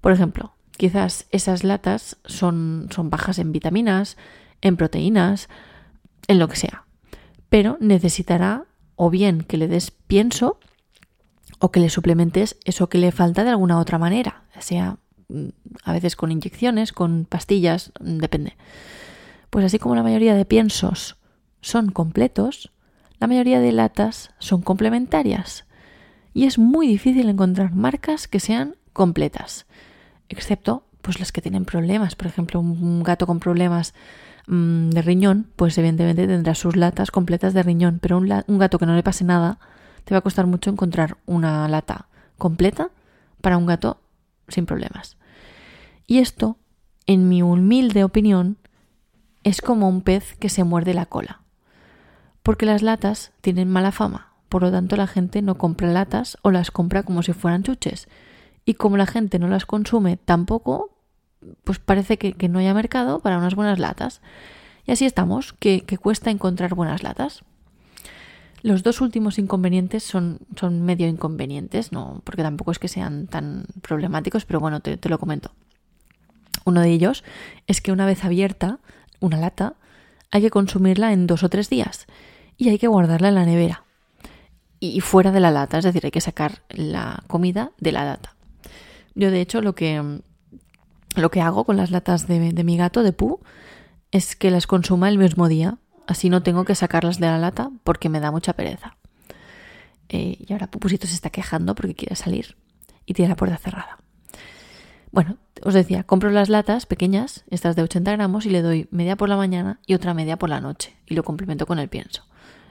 Por 0.00 0.12
ejemplo, 0.12 0.54
quizás 0.76 1.26
esas 1.32 1.64
latas 1.64 2.16
son, 2.24 2.86
son 2.94 3.10
bajas 3.10 3.40
en 3.40 3.50
vitaminas, 3.50 4.16
en 4.60 4.76
proteínas, 4.76 5.48
en 6.28 6.38
lo 6.38 6.46
que 6.46 6.56
sea. 6.56 6.84
Pero 7.50 7.76
necesitará 7.80 8.64
o 8.96 9.10
bien 9.10 9.42
que 9.42 9.58
le 9.58 9.68
des 9.68 9.90
pienso 9.90 10.58
o 11.58 11.70
que 11.70 11.80
le 11.80 11.90
suplementes 11.90 12.56
eso 12.64 12.88
que 12.88 12.98
le 12.98 13.12
falta 13.12 13.44
de 13.44 13.50
alguna 13.50 13.78
otra 13.78 13.98
manera, 13.98 14.44
sea 14.58 14.96
mm, 15.28 15.48
a 15.84 15.92
veces 15.92 16.16
con 16.16 16.32
inyecciones, 16.32 16.92
con 16.92 17.26
pastillas, 17.26 17.92
depende. 18.00 18.56
Pues 19.50 19.66
así 19.66 19.78
como 19.78 19.94
la 19.94 20.02
mayoría 20.02 20.34
de 20.34 20.46
piensos 20.46 21.16
son 21.60 21.90
completos, 21.90 22.72
la 23.18 23.26
mayoría 23.26 23.60
de 23.60 23.72
latas 23.72 24.30
son 24.38 24.62
complementarias. 24.62 25.66
Y 26.32 26.46
es 26.46 26.58
muy 26.58 26.86
difícil 26.86 27.28
encontrar 27.28 27.74
marcas 27.74 28.26
que 28.26 28.40
sean 28.40 28.76
completas 28.94 29.66
excepto 30.30 30.84
pues 31.02 31.18
las 31.18 31.32
que 31.32 31.42
tienen 31.42 31.66
problemas. 31.66 32.14
Por 32.14 32.28
ejemplo, 32.28 32.60
un 32.60 33.02
gato 33.02 33.26
con 33.26 33.40
problemas 33.40 33.92
mm, 34.50 34.90
de 34.90 35.02
riñón, 35.02 35.46
pues 35.56 35.78
evidentemente 35.78 36.26
tendrá 36.26 36.54
sus 36.54 36.76
latas 36.76 37.10
completas 37.10 37.54
de 37.54 37.62
riñón, 37.62 37.98
pero 38.00 38.18
un, 38.18 38.30
un 38.46 38.58
gato 38.58 38.78
que 38.78 38.86
no 38.86 38.94
le 38.94 39.02
pase 39.02 39.24
nada, 39.24 39.58
te 40.04 40.14
va 40.14 40.18
a 40.18 40.22
costar 40.22 40.46
mucho 40.46 40.70
encontrar 40.70 41.18
una 41.26 41.66
lata 41.68 42.08
completa 42.36 42.90
para 43.40 43.56
un 43.56 43.66
gato 43.66 44.00
sin 44.48 44.66
problemas. 44.66 45.16
Y 46.06 46.18
esto, 46.18 46.58
en 47.06 47.28
mi 47.28 47.42
humilde 47.42 48.04
opinión, 48.04 48.58
es 49.44 49.60
como 49.60 49.88
un 49.88 50.02
pez 50.02 50.36
que 50.36 50.48
se 50.48 50.64
muerde 50.64 50.94
la 50.94 51.06
cola. 51.06 51.40
Porque 52.42 52.66
las 52.66 52.82
latas 52.82 53.32
tienen 53.40 53.70
mala 53.70 53.92
fama, 53.92 54.32
por 54.48 54.62
lo 54.62 54.70
tanto 54.70 54.96
la 54.96 55.06
gente 55.06 55.42
no 55.42 55.56
compra 55.56 55.88
latas 55.88 56.36
o 56.42 56.50
las 56.50 56.70
compra 56.70 57.02
como 57.02 57.22
si 57.22 57.32
fueran 57.32 57.62
chuches 57.62 58.08
y 58.64 58.74
como 58.74 58.96
la 58.96 59.06
gente 59.06 59.38
no 59.38 59.48
las 59.48 59.66
consume 59.66 60.16
tampoco, 60.16 60.90
pues 61.64 61.78
parece 61.78 62.18
que, 62.18 62.48
no 62.48 62.58
haya 62.58 62.74
mercado 62.74 63.20
para 63.20 63.38
unas 63.38 63.54
buenas 63.54 63.78
latas. 63.78 64.20
Y 64.86 64.92
así 64.92 65.04
estamos, 65.04 65.52
que, 65.52 65.84
cuesta 66.00 66.30
encontrar 66.30 66.74
buenas 66.74 67.02
latas. 67.02 67.42
Los 68.62 68.82
dos 68.82 69.00
últimos 69.00 69.38
inconvenientes 69.38 70.02
son, 70.02 70.40
son 70.56 70.82
medio 70.82 71.08
inconvenientes, 71.08 71.92
no, 71.92 72.20
porque 72.24 72.42
tampoco 72.42 72.72
es 72.72 72.78
que 72.78 72.88
sean 72.88 73.26
tan 73.26 73.64
problemáticos, 73.80 74.44
pero 74.44 74.60
bueno, 74.60 74.80
te, 74.80 74.96
te 74.96 75.08
lo 75.08 75.18
comento. 75.18 75.52
Uno 76.66 76.82
de 76.82 76.90
ellos 76.90 77.24
es 77.66 77.80
que 77.80 77.92
una 77.92 78.04
vez 78.04 78.24
abierta 78.24 78.78
una 79.18 79.38
lata, 79.38 79.74
hay 80.30 80.42
que 80.42 80.50
consumirla 80.50 81.12
en 81.12 81.26
dos 81.26 81.42
o 81.42 81.48
tres 81.48 81.70
días 81.70 82.06
y 82.58 82.68
hay 82.68 82.78
que 82.78 82.86
guardarla 82.86 83.28
en 83.28 83.34
la 83.34 83.46
nevera 83.46 83.84
y 84.80 85.00
fuera 85.00 85.30
de 85.30 85.40
la 85.40 85.50
lata, 85.50 85.78
es 85.78 85.84
decir, 85.84 86.04
hay 86.06 86.10
que 86.10 86.22
sacar 86.22 86.62
la 86.70 87.22
comida 87.26 87.72
de 87.78 87.92
la 87.92 88.04
lata. 88.06 88.34
Yo, 89.14 89.30
de 89.30 89.42
hecho, 89.42 89.60
lo 89.60 89.74
que, 89.74 90.22
lo 91.16 91.30
que 91.30 91.40
hago 91.40 91.64
con 91.64 91.76
las 91.76 91.90
latas 91.90 92.26
de, 92.26 92.64
mi 92.64 92.76
gato, 92.76 93.02
de 93.02 93.12
Pu, 93.12 93.40
es 94.10 94.36
que 94.36 94.50
las 94.50 94.66
consuma 94.66 95.08
el 95.08 95.18
mismo 95.18 95.48
día. 95.48 95.78
Así 96.06 96.28
no 96.28 96.42
tengo 96.42 96.64
que 96.64 96.74
sacarlas 96.74 97.20
de 97.20 97.26
la 97.26 97.38
lata 97.38 97.70
porque 97.84 98.08
me 98.08 98.20
da 98.20 98.30
mucha 98.30 98.54
pereza. 98.54 98.96
Eh, 100.08 100.36
y 100.40 100.52
ahora 100.52 100.68
Pupusito 100.68 101.06
se 101.06 101.14
está 101.14 101.30
quejando 101.30 101.74
porque 101.74 101.94
quiere 101.94 102.16
salir 102.16 102.56
y 103.06 103.14
tiene 103.14 103.28
la 103.28 103.36
puerta 103.36 103.56
cerrada. 103.56 103.98
Bueno, 105.12 105.38
os 105.62 105.74
decía, 105.74 106.04
compro 106.04 106.30
las 106.30 106.48
latas 106.48 106.86
pequeñas, 106.86 107.44
estas 107.50 107.74
de 107.74 107.82
80 107.82 108.12
gramos, 108.12 108.46
y 108.46 108.50
le 108.50 108.62
doy 108.62 108.88
media 108.90 109.16
por 109.16 109.28
la 109.28 109.36
mañana 109.36 109.80
y 109.86 109.94
otra 109.94 110.14
media 110.14 110.36
por 110.36 110.48
la 110.48 110.60
noche. 110.60 110.96
Y 111.06 111.14
lo 111.14 111.24
complemento 111.24 111.66
con 111.66 111.78
el 111.78 111.88
pienso. 111.88 112.24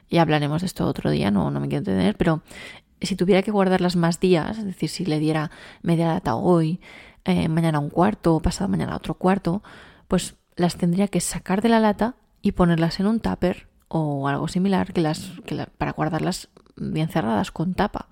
Y 0.10 0.18
hablaremos 0.18 0.62
de 0.62 0.68
esto 0.68 0.88
otro 0.88 1.12
día, 1.12 1.32
no, 1.32 1.52
no 1.52 1.60
me 1.60 1.68
quiero 1.68 1.80
entender, 1.80 2.16
pero 2.18 2.42
si 3.02 3.16
tuviera 3.16 3.42
que 3.42 3.52
guardarlas 3.52 3.96
más 3.96 4.20
días, 4.20 4.58
es 4.58 4.66
decir, 4.66 4.90
si 4.90 5.06
le 5.06 5.20
diera 5.20 5.52
media 5.82 6.08
lata 6.08 6.36
hoy, 6.36 6.80
eh, 7.26 7.48
mañana 7.50 7.80
un 7.80 7.90
cuarto, 7.90 8.40
pasado 8.40 8.70
mañana 8.70 8.96
otro 8.96 9.16
cuarto, 9.16 9.64
pues 10.08 10.36
las 10.56 10.78
tendría 10.78 11.08
que 11.08 11.22
sacar 11.22 11.62
de 11.62 11.70
la 11.70 11.80
lata 11.80 12.16
y 12.42 12.54
ponerlas 12.54 13.00
en 13.00 13.08
un 13.08 13.20
tupper 13.20 13.68
o 13.88 14.28
algo 14.28 14.48
similar 14.48 14.94
que 14.94 15.02
las, 15.02 15.32
para 15.78 15.92
guardarlas 15.92 16.50
bien 16.76 17.10
cerradas 17.10 17.52
con 17.52 17.74
tapa 17.74 18.08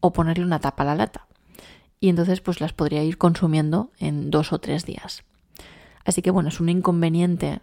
o 0.00 0.12
ponerle 0.12 0.44
una 0.44 0.60
tapa 0.60 0.82
a 0.82 0.86
la 0.86 0.94
lata. 0.94 1.26
Y 2.00 2.08
entonces 2.08 2.40
pues 2.40 2.60
las 2.60 2.72
podría 2.72 3.02
ir 3.02 3.16
consumiendo 3.16 3.90
en 3.98 4.30
dos 4.30 4.52
o 4.52 4.58
tres 4.58 4.84
días. 4.84 5.24
Así 6.04 6.20
que 6.20 6.30
bueno, 6.30 6.50
es 6.50 6.60
un 6.60 6.68
inconveniente, 6.68 7.60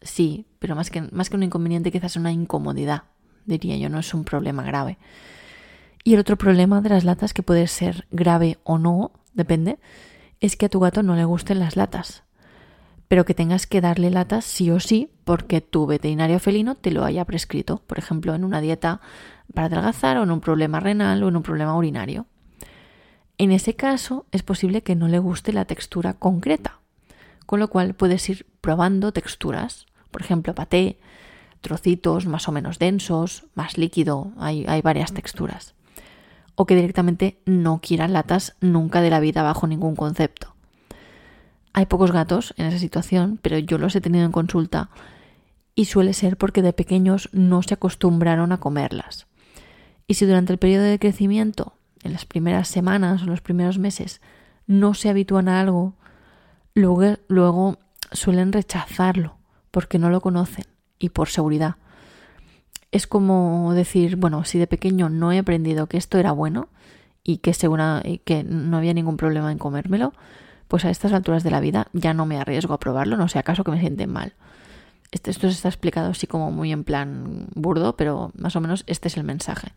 sí, 0.00 0.46
pero 0.58 0.74
más 0.74 0.90
que, 0.90 1.02
más 1.02 1.28
que 1.28 1.36
un 1.36 1.42
inconveniente 1.42 1.92
quizás 1.92 2.12
es 2.12 2.16
una 2.16 2.32
incomodidad, 2.32 3.04
diría 3.44 3.76
yo, 3.76 3.90
no 3.90 3.98
es 3.98 4.14
un 4.14 4.24
problema 4.24 4.62
grave. 4.62 4.98
Y 6.04 6.14
el 6.14 6.20
otro 6.20 6.38
problema 6.38 6.80
de 6.80 6.88
las 6.88 7.04
latas, 7.04 7.34
que 7.34 7.42
puede 7.42 7.66
ser 7.66 8.06
grave 8.10 8.58
o 8.64 8.78
no, 8.78 9.12
depende, 9.38 9.78
es 10.40 10.56
que 10.56 10.66
a 10.66 10.68
tu 10.68 10.80
gato 10.80 11.02
no 11.02 11.16
le 11.16 11.24
gusten 11.24 11.60
las 11.60 11.76
latas, 11.76 12.24
pero 13.08 13.24
que 13.24 13.32
tengas 13.32 13.66
que 13.66 13.80
darle 13.80 14.10
latas 14.10 14.44
sí 14.44 14.70
o 14.70 14.80
sí 14.80 15.10
porque 15.24 15.62
tu 15.62 15.86
veterinario 15.86 16.38
felino 16.38 16.74
te 16.74 16.90
lo 16.90 17.04
haya 17.04 17.24
prescrito, 17.24 17.82
por 17.86 17.98
ejemplo, 17.98 18.34
en 18.34 18.44
una 18.44 18.60
dieta 18.60 19.00
para 19.54 19.68
adelgazar 19.68 20.18
o 20.18 20.24
en 20.24 20.30
un 20.30 20.40
problema 20.40 20.80
renal 20.80 21.22
o 21.22 21.28
en 21.28 21.36
un 21.36 21.42
problema 21.42 21.74
urinario. 21.76 22.26
En 23.38 23.52
ese 23.52 23.74
caso 23.74 24.26
es 24.32 24.42
posible 24.42 24.82
que 24.82 24.96
no 24.96 25.08
le 25.08 25.20
guste 25.20 25.52
la 25.52 25.64
textura 25.64 26.12
concreta, 26.12 26.80
con 27.46 27.60
lo 27.60 27.68
cual 27.68 27.94
puedes 27.94 28.28
ir 28.28 28.46
probando 28.60 29.12
texturas, 29.12 29.86
por 30.10 30.20
ejemplo, 30.20 30.54
paté, 30.54 30.98
trocitos 31.60 32.26
más 32.26 32.48
o 32.48 32.52
menos 32.52 32.78
densos, 32.78 33.46
más 33.54 33.78
líquido, 33.78 34.32
hay, 34.36 34.66
hay 34.66 34.82
varias 34.82 35.12
texturas 35.12 35.77
o 36.60 36.66
que 36.66 36.74
directamente 36.74 37.38
no 37.46 37.80
quieran 37.80 38.12
latas 38.12 38.56
nunca 38.60 39.00
de 39.00 39.10
la 39.10 39.20
vida 39.20 39.44
bajo 39.44 39.68
ningún 39.68 39.94
concepto. 39.94 40.56
Hay 41.72 41.86
pocos 41.86 42.10
gatos 42.10 42.52
en 42.56 42.66
esa 42.66 42.80
situación, 42.80 43.38
pero 43.40 43.58
yo 43.58 43.78
los 43.78 43.94
he 43.94 44.00
tenido 44.00 44.24
en 44.24 44.32
consulta 44.32 44.90
y 45.76 45.84
suele 45.84 46.14
ser 46.14 46.36
porque 46.36 46.60
de 46.60 46.72
pequeños 46.72 47.28
no 47.30 47.62
se 47.62 47.74
acostumbraron 47.74 48.50
a 48.50 48.58
comerlas. 48.58 49.28
Y 50.08 50.14
si 50.14 50.26
durante 50.26 50.52
el 50.52 50.58
periodo 50.58 50.82
de 50.82 50.98
crecimiento, 50.98 51.74
en 52.02 52.12
las 52.12 52.24
primeras 52.24 52.66
semanas 52.66 53.22
o 53.22 53.26
los 53.26 53.40
primeros 53.40 53.78
meses, 53.78 54.20
no 54.66 54.94
se 54.94 55.10
habitúan 55.10 55.48
a 55.48 55.60
algo, 55.60 55.94
luego, 56.74 57.18
luego 57.28 57.78
suelen 58.10 58.52
rechazarlo 58.52 59.36
porque 59.70 60.00
no 60.00 60.10
lo 60.10 60.20
conocen 60.20 60.64
y 60.98 61.10
por 61.10 61.28
seguridad 61.28 61.76
es 62.92 63.06
como 63.06 63.72
decir, 63.74 64.16
bueno, 64.16 64.44
si 64.44 64.58
de 64.58 64.66
pequeño 64.66 65.08
no 65.08 65.32
he 65.32 65.38
aprendido 65.38 65.86
que 65.86 65.96
esto 65.96 66.18
era 66.18 66.32
bueno 66.32 66.68
y 67.22 67.38
que, 67.38 67.52
segura, 67.52 68.02
y 68.04 68.18
que 68.18 68.44
no 68.44 68.78
había 68.78 68.94
ningún 68.94 69.16
problema 69.16 69.52
en 69.52 69.58
comérmelo, 69.58 70.14
pues 70.68 70.84
a 70.84 70.90
estas 70.90 71.12
alturas 71.12 71.42
de 71.42 71.50
la 71.50 71.60
vida 71.60 71.88
ya 71.92 72.14
no 72.14 72.26
me 72.26 72.38
arriesgo 72.38 72.74
a 72.74 72.80
probarlo, 72.80 73.16
no 73.16 73.28
sea 73.28 73.40
acaso 73.40 73.64
que 73.64 73.70
me 73.70 73.80
sienten 73.80 74.12
mal. 74.12 74.34
Este, 75.10 75.30
esto 75.30 75.48
se 75.48 75.54
está 75.54 75.68
explicado 75.68 76.10
así 76.10 76.26
como 76.26 76.50
muy 76.50 76.72
en 76.72 76.84
plan 76.84 77.48
burdo, 77.54 77.96
pero 77.96 78.30
más 78.34 78.56
o 78.56 78.60
menos 78.60 78.84
este 78.86 79.08
es 79.08 79.16
el 79.16 79.24
mensaje. 79.24 79.72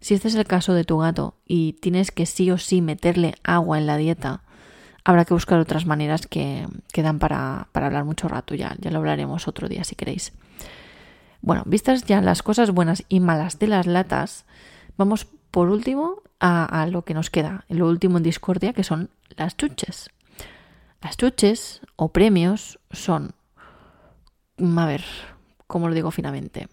Si 0.00 0.14
este 0.14 0.28
es 0.28 0.34
el 0.34 0.46
caso 0.46 0.74
de 0.74 0.84
tu 0.84 0.98
gato 0.98 1.34
y 1.46 1.74
tienes 1.74 2.10
que 2.10 2.26
sí 2.26 2.50
o 2.50 2.58
sí 2.58 2.80
meterle 2.80 3.34
agua 3.44 3.78
en 3.78 3.86
la 3.86 3.96
dieta, 3.96 4.42
habrá 5.04 5.24
que 5.24 5.34
buscar 5.34 5.60
otras 5.60 5.86
maneras 5.86 6.26
que, 6.26 6.66
que 6.92 7.02
dan 7.02 7.18
para, 7.18 7.68
para, 7.72 7.86
hablar 7.86 8.04
mucho 8.04 8.28
rato. 8.28 8.54
Ya, 8.54 8.74
ya 8.80 8.90
lo 8.90 8.98
hablaremos 8.98 9.46
otro 9.46 9.68
día 9.68 9.84
si 9.84 9.94
queréis. 9.94 10.32
Bueno, 11.42 11.64
vistas 11.66 12.04
ya 12.04 12.20
las 12.20 12.42
cosas 12.42 12.70
buenas 12.70 13.04
y 13.08 13.18
malas 13.18 13.58
de 13.58 13.66
las 13.66 13.86
latas, 13.86 14.46
vamos 14.96 15.26
por 15.50 15.68
último 15.68 16.22
a, 16.40 16.86
lo 16.90 17.04
que 17.04 17.14
nos 17.14 17.30
queda, 17.30 17.64
lo 17.68 17.88
último 17.88 18.16
en 18.16 18.22
discordia, 18.22 18.72
que 18.72 18.84
son 18.84 19.10
las 19.36 19.56
chuches. 19.56 20.10
Las 21.00 21.16
chuches 21.16 21.80
o 21.96 22.08
premios 22.08 22.78
son, 22.90 23.32
a 24.58 24.86
ver, 24.86 25.04
¿cómo 25.66 25.88
lo 25.88 25.94
digo 25.94 26.12
finamente? 26.12 26.68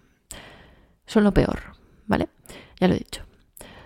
Son 1.08 1.24
lo 1.24 1.34
peor, 1.34 1.60
¿vale? 2.06 2.30
Ya 2.80 2.88
lo 2.88 2.94
he 2.94 3.00
dicho. 3.00 3.24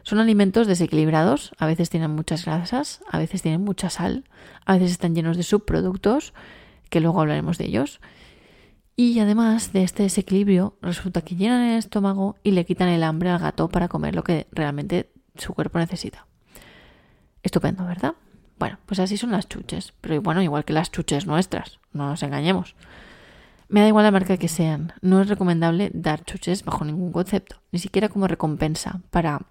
Son 0.04 0.20
alimentos 0.20 0.68
desequilibrados, 0.68 1.54
a 1.60 1.66
veces 1.66 1.90
tienen 1.90 2.12
muchas 2.12 2.44
grasas, 2.44 3.02
a 3.10 3.20
veces 3.20 3.42
tienen 3.42 3.63
mucha 3.63 3.90
sal, 3.90 4.25
a 4.66 4.74
veces 4.74 4.92
están 4.92 5.16
llenos 5.16 5.38
de 5.38 5.44
subproductos, 5.44 6.34
que 6.90 7.00
luego 7.00 7.22
hablaremos 7.22 7.58
de 7.58 7.66
ellos. 7.66 8.02
Y 8.96 9.20
además 9.20 9.74
de 9.74 9.84
este 9.84 10.04
desequilibrio, 10.04 10.78
resulta 10.82 11.22
que 11.22 11.36
llenan 11.36 11.64
el 11.64 11.80
estómago 11.80 12.36
y 12.44 12.52
le 12.52 12.66
quitan 12.66 12.90
el 12.90 13.04
hambre 13.04 13.30
al 13.30 13.40
gato 13.40 13.68
para 13.70 13.88
comer 13.88 14.14
lo 14.14 14.24
que 14.24 14.48
realmente 14.52 15.12
su 15.36 15.54
cuerpo 15.54 15.80
necesita. 15.80 16.28
Estupendo, 17.42 17.86
¿verdad? 17.86 18.14
Bueno, 18.60 18.78
pues 18.86 19.00
así 19.00 19.18
son 19.18 19.32
las 19.32 19.50
chuches, 19.50 19.94
pero 20.00 20.22
bueno, 20.22 20.44
igual 20.44 20.64
que 20.64 20.74
las 20.74 20.92
chuches 20.92 21.26
nuestras, 21.26 21.80
no 21.92 22.08
nos 22.08 22.22
engañemos. 22.22 22.76
Me 23.68 23.82
da 23.82 23.88
igual 23.88 24.06
la 24.06 24.12
marca 24.12 24.38
que 24.38 24.48
sean, 24.48 24.94
no 25.02 25.22
es 25.22 25.28
recomendable 25.28 25.90
dar 25.94 26.24
chuches 26.24 26.64
bajo 26.64 26.86
ningún 26.86 27.12
concepto, 27.12 27.62
ni 27.72 27.80
siquiera 27.80 28.10
como 28.10 28.28
recompensa 28.28 29.02
para, 29.10 29.42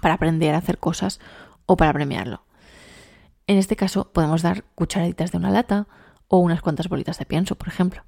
para 0.00 0.14
aprender 0.14 0.54
a 0.54 0.58
hacer 0.58 0.78
cosas 0.78 1.20
o 1.66 1.76
para 1.76 1.92
premiarlo. 1.92 2.42
En 3.46 3.58
este 3.58 3.76
caso 3.76 4.10
podemos 4.12 4.40
dar 4.40 4.64
cucharaditas 4.74 5.30
de 5.30 5.38
una 5.38 5.50
lata 5.50 5.86
o 6.28 6.38
unas 6.38 6.62
cuantas 6.62 6.88
bolitas 6.88 7.18
de 7.18 7.26
pienso, 7.26 7.56
por 7.56 7.68
ejemplo. 7.68 8.02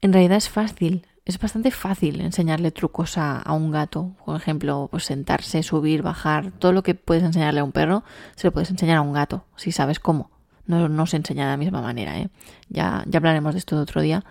En 0.00 0.12
realidad 0.12 0.36
es 0.36 0.48
fácil, 0.48 1.06
es 1.26 1.40
bastante 1.40 1.72
fácil 1.72 2.20
enseñarle 2.20 2.70
trucos 2.70 3.18
a, 3.18 3.42
un 3.52 3.72
gato. 3.72 4.12
Por 4.24 4.36
ejemplo, 4.36 4.88
pues 4.90 5.04
sentarse, 5.04 5.64
subir, 5.64 6.02
bajar. 6.02 6.52
Todo 6.52 6.72
lo 6.72 6.84
que 6.84 6.94
puedes 6.94 7.24
enseñarle 7.24 7.60
a 7.60 7.64
un 7.64 7.72
perro, 7.72 8.04
se 8.36 8.46
lo 8.46 8.52
puedes 8.52 8.70
enseñar 8.70 8.98
a 8.98 9.00
un 9.00 9.12
gato, 9.12 9.44
si 9.56 9.72
sabes 9.72 9.98
cómo. 9.98 10.30
No, 10.66 11.06
se 11.06 11.16
enseña 11.16 11.44
de 11.44 11.50
la 11.50 11.56
misma 11.56 11.80
manera, 11.80 12.18
¿eh? 12.18 12.28
Ya, 12.68 13.04
ya 13.06 13.18
hablaremos 13.18 13.54
de 13.54 13.58
esto 13.58 13.76
de 13.76 13.82
otro 13.82 14.00
día. 14.00 14.24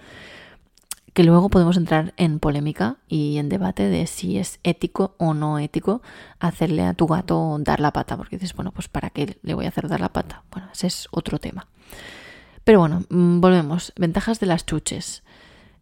Que 1.14 1.24
luego 1.24 1.50
podemos 1.50 1.78
entrar 1.78 2.14
en 2.18 2.40
polémica 2.40 2.98
y 3.08 3.38
en 3.38 3.48
debate 3.48 3.88
de 3.88 4.06
si 4.06 4.38
es 4.38 4.60
ético 4.64 5.16
o 5.18 5.34
no 5.34 5.60
ético 5.60 6.02
hacerle 6.40 6.84
a 6.84 6.94
tu 6.94 7.08
gato 7.08 7.58
dar 7.60 7.80
la 7.80 7.92
pata. 7.92 8.18
Porque 8.18 8.38
dices, 8.38 8.54
bueno, 8.54 8.72
pues 8.72 8.88
¿para 8.88 9.10
qué 9.10 9.38
le 9.42 9.54
voy 9.54 9.66
a 9.66 9.70
hacer 9.70 9.88
dar 9.88 10.02
la 10.02 10.10
pata? 10.10 10.44
Bueno, 10.52 10.70
ese 10.74 10.88
es 10.88 11.08
otro 11.12 11.40
tema. 11.40 11.68
Pero 12.66 12.80
bueno, 12.80 13.04
mm, 13.10 13.40
volvemos. 13.40 13.94
Ventajas 13.96 14.40
de 14.40 14.48
las 14.48 14.66
chuches. 14.66 15.24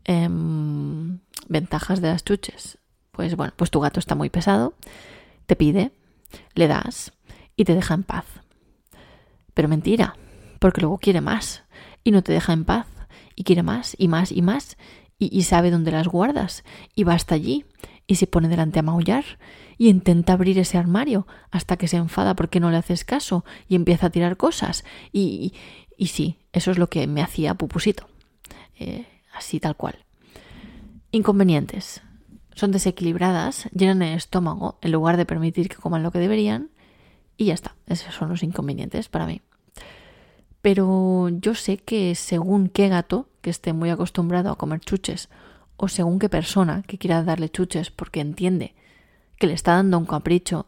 Em, 0.05 1.19
ventajas 1.48 2.01
de 2.01 2.10
las 2.10 2.24
chuches. 2.24 2.77
Pues 3.12 3.36
bueno, 3.36 3.53
pues 3.55 3.72
tu 3.72 3.79
gato 3.79 4.00
está 4.00 4.15
muy 4.15 4.29
pesado, 4.29 4.74
te 5.45 5.55
pide, 5.55 5.91
le 6.55 6.67
das 6.67 7.13
y 7.55 7.65
te 7.65 7.75
deja 7.75 7.93
en 7.93 8.03
paz. 8.03 8.25
Pero 9.53 9.67
mentira, 9.67 10.15
porque 10.60 10.81
luego 10.81 10.98
quiere 10.98 11.22
más 11.22 11.63
y 12.03 12.12
no 12.12 12.24
te 12.24 12.33
deja 12.33 12.53
en 12.53 12.65
paz 12.65 12.88
y 13.36 13.43
quiere 13.43 13.63
más 13.63 13.95
y 13.98 14.07
más 14.07 14.31
y 14.31 14.41
más 14.41 14.77
y, 15.19 15.43
sabe 15.43 15.72
dónde 15.72 15.91
las 15.91 16.07
guardas 16.07 16.65
y 16.95 17.03
va 17.03 17.13
hasta 17.13 17.36
allí 17.36 17.65
y 18.07 18.15
se 18.15 18.27
pone 18.27 18.50
delante 18.50 18.79
a 18.79 18.83
maullar 18.83 19.24
y 19.77 19.88
intenta 19.88 20.33
abrir 20.33 20.60
ese 20.60 20.77
armario 20.77 21.27
hasta 21.50 21.77
que 21.77 21.88
se 21.88 21.95
enfada 21.95 22.36
porque 22.36 22.60
no 22.60 22.72
le 22.72 22.77
haces 22.77 23.05
caso 23.05 23.45
y 23.69 23.75
empieza 23.75 24.07
a 24.07 24.10
tirar 24.10 24.36
cosas 24.36 24.83
y, 25.13 25.53
y, 25.98 26.07
sí, 26.07 26.39
eso 26.51 26.72
es 26.72 26.77
lo 26.77 26.89
que 26.89 27.07
me 27.07 27.22
hacía 27.22 27.53
Pupusito. 27.53 28.07
Eh, 28.79 29.05
así 29.33 29.59
tal 29.59 29.75
cual. 29.75 30.05
Inconvenientes. 31.11 32.01
Son 32.55 32.71
desequilibradas, 32.71 33.67
llenan 33.71 34.01
el 34.03 34.15
estómago 34.15 34.77
en 34.81 34.91
lugar 34.91 35.17
de 35.17 35.25
permitir 35.25 35.69
que 35.69 35.75
coman 35.75 36.03
lo 36.03 36.12
que 36.12 36.19
deberían 36.19 36.69
y 37.36 37.45
ya 37.45 37.53
está. 37.53 37.75
Esos 37.88 38.13
son 38.13 38.29
los 38.29 38.43
inconvenientes 38.43 39.10
para 39.10 39.25
mí. 39.25 39.41
Pero 40.62 41.29
yo 41.29 41.55
sé 41.55 41.77
que 41.77 42.15
según 42.15 42.69
qué 42.69 42.88
gato 42.89 43.27
que 43.41 43.49
esté 43.49 43.73
muy 43.73 43.89
acostumbrado 43.89 44.49
a 44.49 44.58
comer 44.58 44.79
chuches 44.79 45.29
o 45.77 45.88
según 45.88 46.19
qué 46.19 46.29
persona 46.29 46.84
que 46.84 46.97
quiera 46.97 47.23
darle 47.23 47.49
chuches 47.49 47.91
porque 47.91 48.21
entiende 48.21 48.73
que 49.38 49.47
le 49.47 49.53
está 49.53 49.73
dando 49.73 49.97
un 49.97 50.05
capricho, 50.05 50.67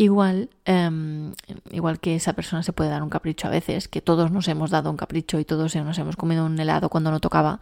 igual, 0.00 0.48
em, 0.64 1.34
igual 1.70 2.00
que 2.00 2.16
esa 2.16 2.32
persona 2.32 2.62
se 2.62 2.72
puede 2.72 2.88
dar 2.88 3.02
un 3.02 3.10
capricho 3.10 3.48
a 3.48 3.50
veces, 3.50 3.86
que 3.86 4.00
todos 4.00 4.30
nos 4.30 4.48
hemos 4.48 4.70
dado 4.70 4.90
un 4.90 4.96
capricho 4.96 5.38
y 5.38 5.44
todos 5.44 5.76
nos 5.76 5.98
hemos 5.98 6.16
comido 6.16 6.46
un 6.46 6.58
helado 6.58 6.88
cuando 6.88 7.10
no 7.10 7.20
tocaba, 7.20 7.60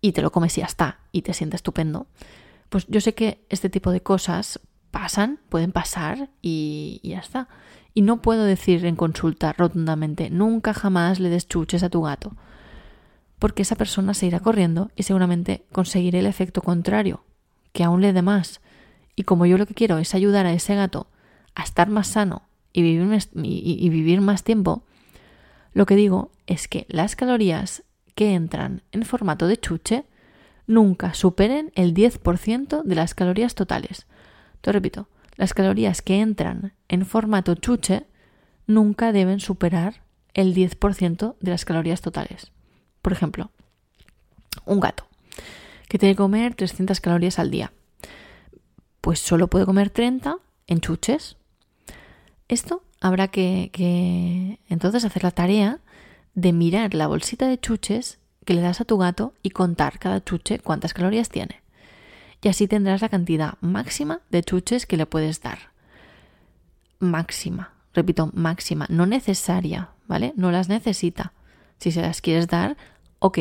y 0.00 0.12
te 0.12 0.22
lo 0.22 0.30
comes 0.30 0.56
y 0.56 0.60
ya 0.60 0.68
está, 0.68 1.00
y 1.10 1.22
te 1.22 1.34
sientes 1.34 1.58
estupendo, 1.58 2.06
pues 2.68 2.86
yo 2.86 3.00
sé 3.00 3.12
que 3.12 3.44
este 3.48 3.70
tipo 3.70 3.90
de 3.90 4.02
cosas 4.02 4.60
pasan, 4.92 5.40
pueden 5.48 5.72
pasar 5.72 6.28
y, 6.40 7.00
y 7.02 7.08
ya 7.10 7.18
está. 7.18 7.48
Y 7.92 8.02
no 8.02 8.22
puedo 8.22 8.44
decir 8.44 8.86
en 8.86 8.94
consulta 8.94 9.52
rotundamente, 9.52 10.30
nunca 10.30 10.74
jamás 10.74 11.18
le 11.18 11.28
des 11.28 11.48
chuches 11.48 11.82
a 11.82 11.90
tu 11.90 12.02
gato, 12.02 12.36
porque 13.40 13.62
esa 13.62 13.74
persona 13.74 14.14
se 14.14 14.26
irá 14.26 14.38
corriendo 14.38 14.92
y 14.94 15.02
seguramente 15.02 15.64
conseguirá 15.72 16.20
el 16.20 16.26
efecto 16.26 16.62
contrario, 16.62 17.24
que 17.72 17.82
aún 17.82 18.00
le 18.00 18.12
dé 18.12 18.22
más. 18.22 18.60
Y 19.16 19.22
como 19.24 19.46
yo 19.46 19.58
lo 19.58 19.66
que 19.66 19.74
quiero 19.74 19.98
es 19.98 20.14
ayudar 20.14 20.46
a 20.46 20.52
ese 20.52 20.74
gato 20.74 21.06
a 21.54 21.62
estar 21.62 21.88
más 21.88 22.08
sano 22.08 22.42
y 22.72 22.82
vivir, 22.82 23.18
y 23.34 23.88
vivir 23.88 24.20
más 24.20 24.42
tiempo, 24.42 24.82
lo 25.72 25.86
que 25.86 25.96
digo 25.96 26.30
es 26.46 26.68
que 26.68 26.86
las 26.88 27.16
calorías 27.16 27.84
que 28.14 28.34
entran 28.34 28.82
en 28.92 29.04
formato 29.04 29.46
de 29.46 29.56
chuche 29.56 30.04
nunca 30.66 31.14
superen 31.14 31.72
el 31.74 31.94
10% 31.94 32.82
de 32.82 32.94
las 32.94 33.14
calorías 33.14 33.54
totales. 33.54 34.06
Te 34.60 34.72
repito, 34.72 35.08
las 35.36 35.52
calorías 35.52 36.00
que 36.00 36.20
entran 36.20 36.72
en 36.88 37.04
formato 37.04 37.54
chuche 37.54 38.06
nunca 38.66 39.12
deben 39.12 39.40
superar 39.40 40.02
el 40.32 40.54
10% 40.54 41.36
de 41.40 41.50
las 41.50 41.64
calorías 41.64 42.00
totales. 42.00 42.50
Por 43.02 43.12
ejemplo, 43.12 43.50
un 44.64 44.80
gato 44.80 45.06
que 45.88 45.98
tiene 45.98 46.14
que 46.14 46.18
comer 46.18 46.54
300 46.54 47.00
calorías 47.00 47.38
al 47.38 47.50
día, 47.50 47.72
pues 49.04 49.20
solo 49.20 49.48
puede 49.48 49.66
comer 49.66 49.90
30 49.90 50.38
en 50.66 50.80
chuches. 50.80 51.36
Esto 52.48 52.82
habrá 53.02 53.28
que, 53.28 53.68
que 53.70 54.60
entonces 54.70 55.04
hacer 55.04 55.22
la 55.22 55.30
tarea 55.30 55.80
de 56.34 56.54
mirar 56.54 56.94
la 56.94 57.06
bolsita 57.06 57.46
de 57.46 57.60
chuches 57.60 58.18
que 58.46 58.54
le 58.54 58.62
das 58.62 58.80
a 58.80 58.86
tu 58.86 58.96
gato 58.96 59.34
y 59.42 59.50
contar 59.50 59.98
cada 59.98 60.24
chuche 60.24 60.58
cuántas 60.58 60.94
calorías 60.94 61.28
tiene. 61.28 61.60
Y 62.40 62.48
así 62.48 62.66
tendrás 62.66 63.02
la 63.02 63.10
cantidad 63.10 63.58
máxima 63.60 64.22
de 64.30 64.42
chuches 64.42 64.86
que 64.86 64.96
le 64.96 65.04
puedes 65.04 65.42
dar. 65.42 65.58
Máxima, 66.98 67.74
repito, 67.92 68.30
máxima, 68.32 68.86
no 68.88 69.04
necesaria, 69.04 69.90
¿vale? 70.06 70.32
No 70.34 70.50
las 70.50 70.70
necesita. 70.70 71.34
Si 71.78 71.92
se 71.92 72.00
las 72.00 72.22
quieres 72.22 72.48
dar, 72.48 72.78
ok, 73.18 73.38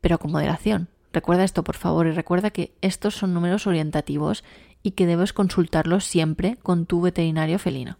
pero 0.00 0.18
con 0.18 0.32
moderación. 0.32 0.88
Recuerda 1.12 1.44
esto, 1.44 1.62
por 1.62 1.76
favor, 1.76 2.06
y 2.06 2.12
recuerda 2.12 2.50
que 2.50 2.72
estos 2.80 3.14
son 3.14 3.34
números 3.34 3.66
orientativos 3.66 4.44
y 4.82 4.92
que 4.92 5.06
debes 5.06 5.32
consultarlos 5.32 6.04
siempre 6.04 6.56
con 6.62 6.86
tu 6.86 7.00
veterinario 7.00 7.58
felino. 7.58 7.98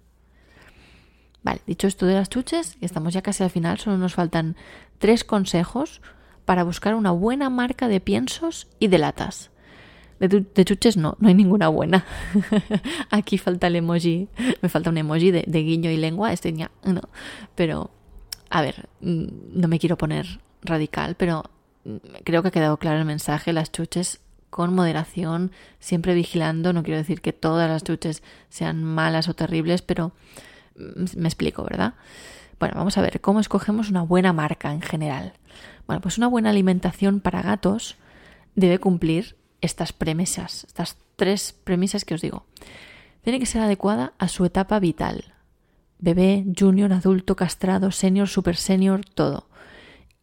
Vale, 1.42 1.60
dicho 1.66 1.86
esto 1.86 2.06
de 2.06 2.14
las 2.14 2.30
chuches, 2.30 2.76
estamos 2.80 3.12
ya 3.12 3.22
casi 3.22 3.42
al 3.42 3.50
final, 3.50 3.78
solo 3.78 3.98
nos 3.98 4.14
faltan 4.14 4.56
tres 4.98 5.24
consejos 5.24 6.00
para 6.44 6.64
buscar 6.64 6.94
una 6.94 7.10
buena 7.10 7.50
marca 7.50 7.88
de 7.88 8.00
piensos 8.00 8.68
y 8.78 8.88
de 8.88 8.98
latas. 8.98 9.50
De, 10.20 10.64
chuches 10.64 10.96
no, 10.96 11.16
no 11.18 11.28
hay 11.28 11.34
ninguna 11.34 11.66
buena. 11.68 12.06
Aquí 13.10 13.38
falta 13.38 13.66
el 13.66 13.76
emoji, 13.76 14.28
me 14.60 14.68
falta 14.68 14.90
un 14.90 14.98
emoji 14.98 15.32
de, 15.32 15.42
guiño 15.42 15.90
y 15.90 15.96
lengua, 15.96 16.32
este 16.32 16.52
ya, 16.52 16.70
no. 16.84 17.02
Pero, 17.56 17.90
a 18.48 18.62
ver, 18.62 18.88
mm, 19.00 19.26
no 19.52 19.66
me 19.66 19.80
quiero 19.80 19.98
poner 19.98 20.40
radical, 20.62 21.16
pero 21.16 21.50
creo 22.24 22.42
que 22.42 22.48
ha 22.48 22.52
quedado 22.52 22.76
claro 22.78 22.98
el 22.98 23.04
mensaje, 23.04 23.52
las 23.52 23.72
chuches 23.72 24.20
con 24.50 24.74
moderación, 24.74 25.50
siempre 25.80 26.14
vigilando, 26.14 26.72
no 26.72 26.82
quiero 26.82 26.98
decir 26.98 27.20
que 27.22 27.32
todas 27.32 27.70
las 27.70 27.84
chuches 27.84 28.22
sean 28.50 28.84
malas 28.84 29.28
o 29.28 29.34
terribles, 29.34 29.80
pero 29.80 30.12
me 30.76 31.28
explico, 31.28 31.64
¿verdad? 31.64 31.94
Bueno, 32.60 32.74
vamos 32.76 32.98
a 32.98 33.02
ver 33.02 33.20
cómo 33.20 33.40
escogemos 33.40 33.88
una 33.88 34.02
buena 34.02 34.32
marca 34.32 34.72
en 34.72 34.82
general. 34.82 35.32
Bueno, 35.86 36.00
pues 36.00 36.18
una 36.18 36.28
buena 36.28 36.50
alimentación 36.50 37.20
para 37.20 37.42
gatos 37.42 37.96
debe 38.54 38.78
cumplir 38.78 39.36
estas 39.62 39.92
premisas, 39.92 40.64
estas 40.64 40.96
tres 41.16 41.54
premisas 41.64 42.04
que 42.04 42.14
os 42.14 42.20
digo. 42.20 42.44
Tiene 43.22 43.38
que 43.38 43.46
ser 43.46 43.62
adecuada 43.62 44.12
a 44.18 44.28
su 44.28 44.44
etapa 44.44 44.78
vital. 44.80 45.34
Bebé, 45.98 46.44
junior, 46.58 46.92
adulto, 46.92 47.36
castrado, 47.36 47.90
senior, 47.90 48.28
super 48.28 48.56
senior, 48.56 49.04
todo. 49.04 49.48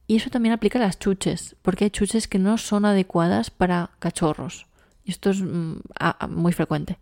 Y 0.09 0.15
eso 0.15 0.31
también 0.31 0.53
aplica 0.53 0.79
a 0.79 0.81
las 0.81 0.97
chuches, 0.97 1.55
porque 1.61 1.83
hay 1.83 1.91
chuches 1.91 2.27
que 2.27 2.39
no 2.39 2.57
son 2.57 2.83
adecuadas 2.83 3.51
para 3.51 3.91
cachorros. 3.99 4.65
Esto 5.05 5.29
es 5.29 5.39
mm, 5.39 5.81
muy 6.29 6.51
frecuente. 6.51 6.97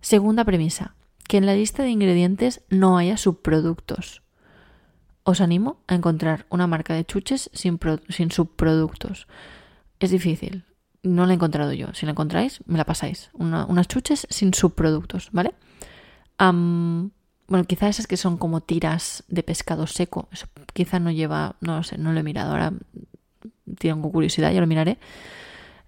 Segunda 0.00 0.44
premisa, 0.44 0.96
que 1.28 1.36
en 1.36 1.46
la 1.46 1.54
lista 1.54 1.84
de 1.84 1.90
ingredientes 1.90 2.62
no 2.68 2.98
haya 2.98 3.16
subproductos. 3.16 4.22
Os 5.22 5.40
animo 5.40 5.76
a 5.86 5.94
encontrar 5.94 6.46
una 6.50 6.66
marca 6.66 6.94
de 6.94 7.04
chuches 7.04 7.48
sin, 7.52 7.78
sin 8.08 8.32
subproductos. 8.32 9.28
Es 10.00 10.10
difícil, 10.10 10.64
no 11.04 11.26
la 11.26 11.32
he 11.32 11.36
encontrado 11.36 11.72
yo. 11.74 11.94
Si 11.94 12.06
la 12.06 12.10
encontráis, 12.10 12.58
me 12.66 12.76
la 12.76 12.84
pasáis. 12.84 13.30
unas 13.34 13.86
chuches 13.86 14.26
sin 14.30 14.52
subproductos, 14.52 15.28
¿vale? 15.30 15.54
Bueno, 17.50 17.64
quizás 17.64 17.90
esas 17.90 18.06
que 18.06 18.16
son 18.16 18.38
como 18.38 18.60
tiras 18.60 19.24
de 19.26 19.42
pescado 19.42 19.88
seco. 19.88 20.28
Eso 20.30 20.46
quizá 20.72 21.00
no 21.00 21.10
lleva, 21.10 21.56
no 21.60 21.76
lo 21.76 21.82
sé, 21.82 21.98
no 21.98 22.12
lo 22.12 22.20
he 22.20 22.22
mirado. 22.22 22.52
Ahora 22.52 22.72
tengo 23.76 24.12
curiosidad, 24.12 24.52
ya 24.52 24.60
lo 24.60 24.68
miraré. 24.68 24.98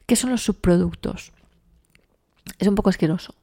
¿Qué 0.04 0.16
son 0.16 0.30
los 0.30 0.42
subproductos? 0.42 1.30
Es 2.58 2.66
un 2.66 2.74
poco 2.74 2.90
asqueroso. 2.90 3.36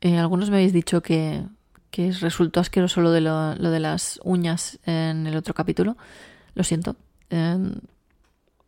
Eh, 0.00 0.18
algunos 0.18 0.50
me 0.50 0.56
habéis 0.56 0.72
dicho 0.72 1.02
que, 1.02 1.44
que 1.92 2.10
resultó 2.10 2.58
asqueroso 2.58 3.00
lo 3.00 3.12
de, 3.12 3.20
lo, 3.20 3.54
de 3.54 3.78
las 3.78 4.18
uñas 4.24 4.80
en 4.84 5.28
el 5.28 5.36
otro 5.36 5.54
capítulo. 5.54 5.96
Lo 6.56 6.64
siento. 6.64 6.96
Em, 7.30 7.74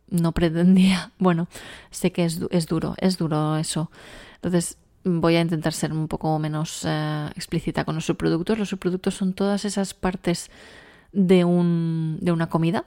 no 0.09 0.31
pretendía. 0.31 1.11
Bueno, 1.19 1.49
sé 1.91 2.13
que 2.13 2.23
es, 2.23 2.39
es, 2.49 2.65
duro, 2.67 2.95
es 2.99 3.17
duro 3.17 3.57
eso. 3.57 3.91
Entonces 4.35 4.77
voy 5.05 5.35
a 5.35 5.41
intentar 5.41 5.71
ser 5.71 5.93
un 5.93 6.07
poco 6.07 6.37
menos 6.39 6.83
eh, 6.85 7.29
explícita 7.35 7.85
con 7.85 7.95
los 7.95 8.05
subproductos. 8.05 8.57
Los 8.57 8.69
subproductos 8.69 9.13
son 9.13 9.33
todas 9.33 9.63
esas 9.63 9.93
partes 9.93 10.49
de, 11.11 11.45
un, 11.45 12.17
de 12.21 12.31
una 12.31 12.49
comida. 12.49 12.85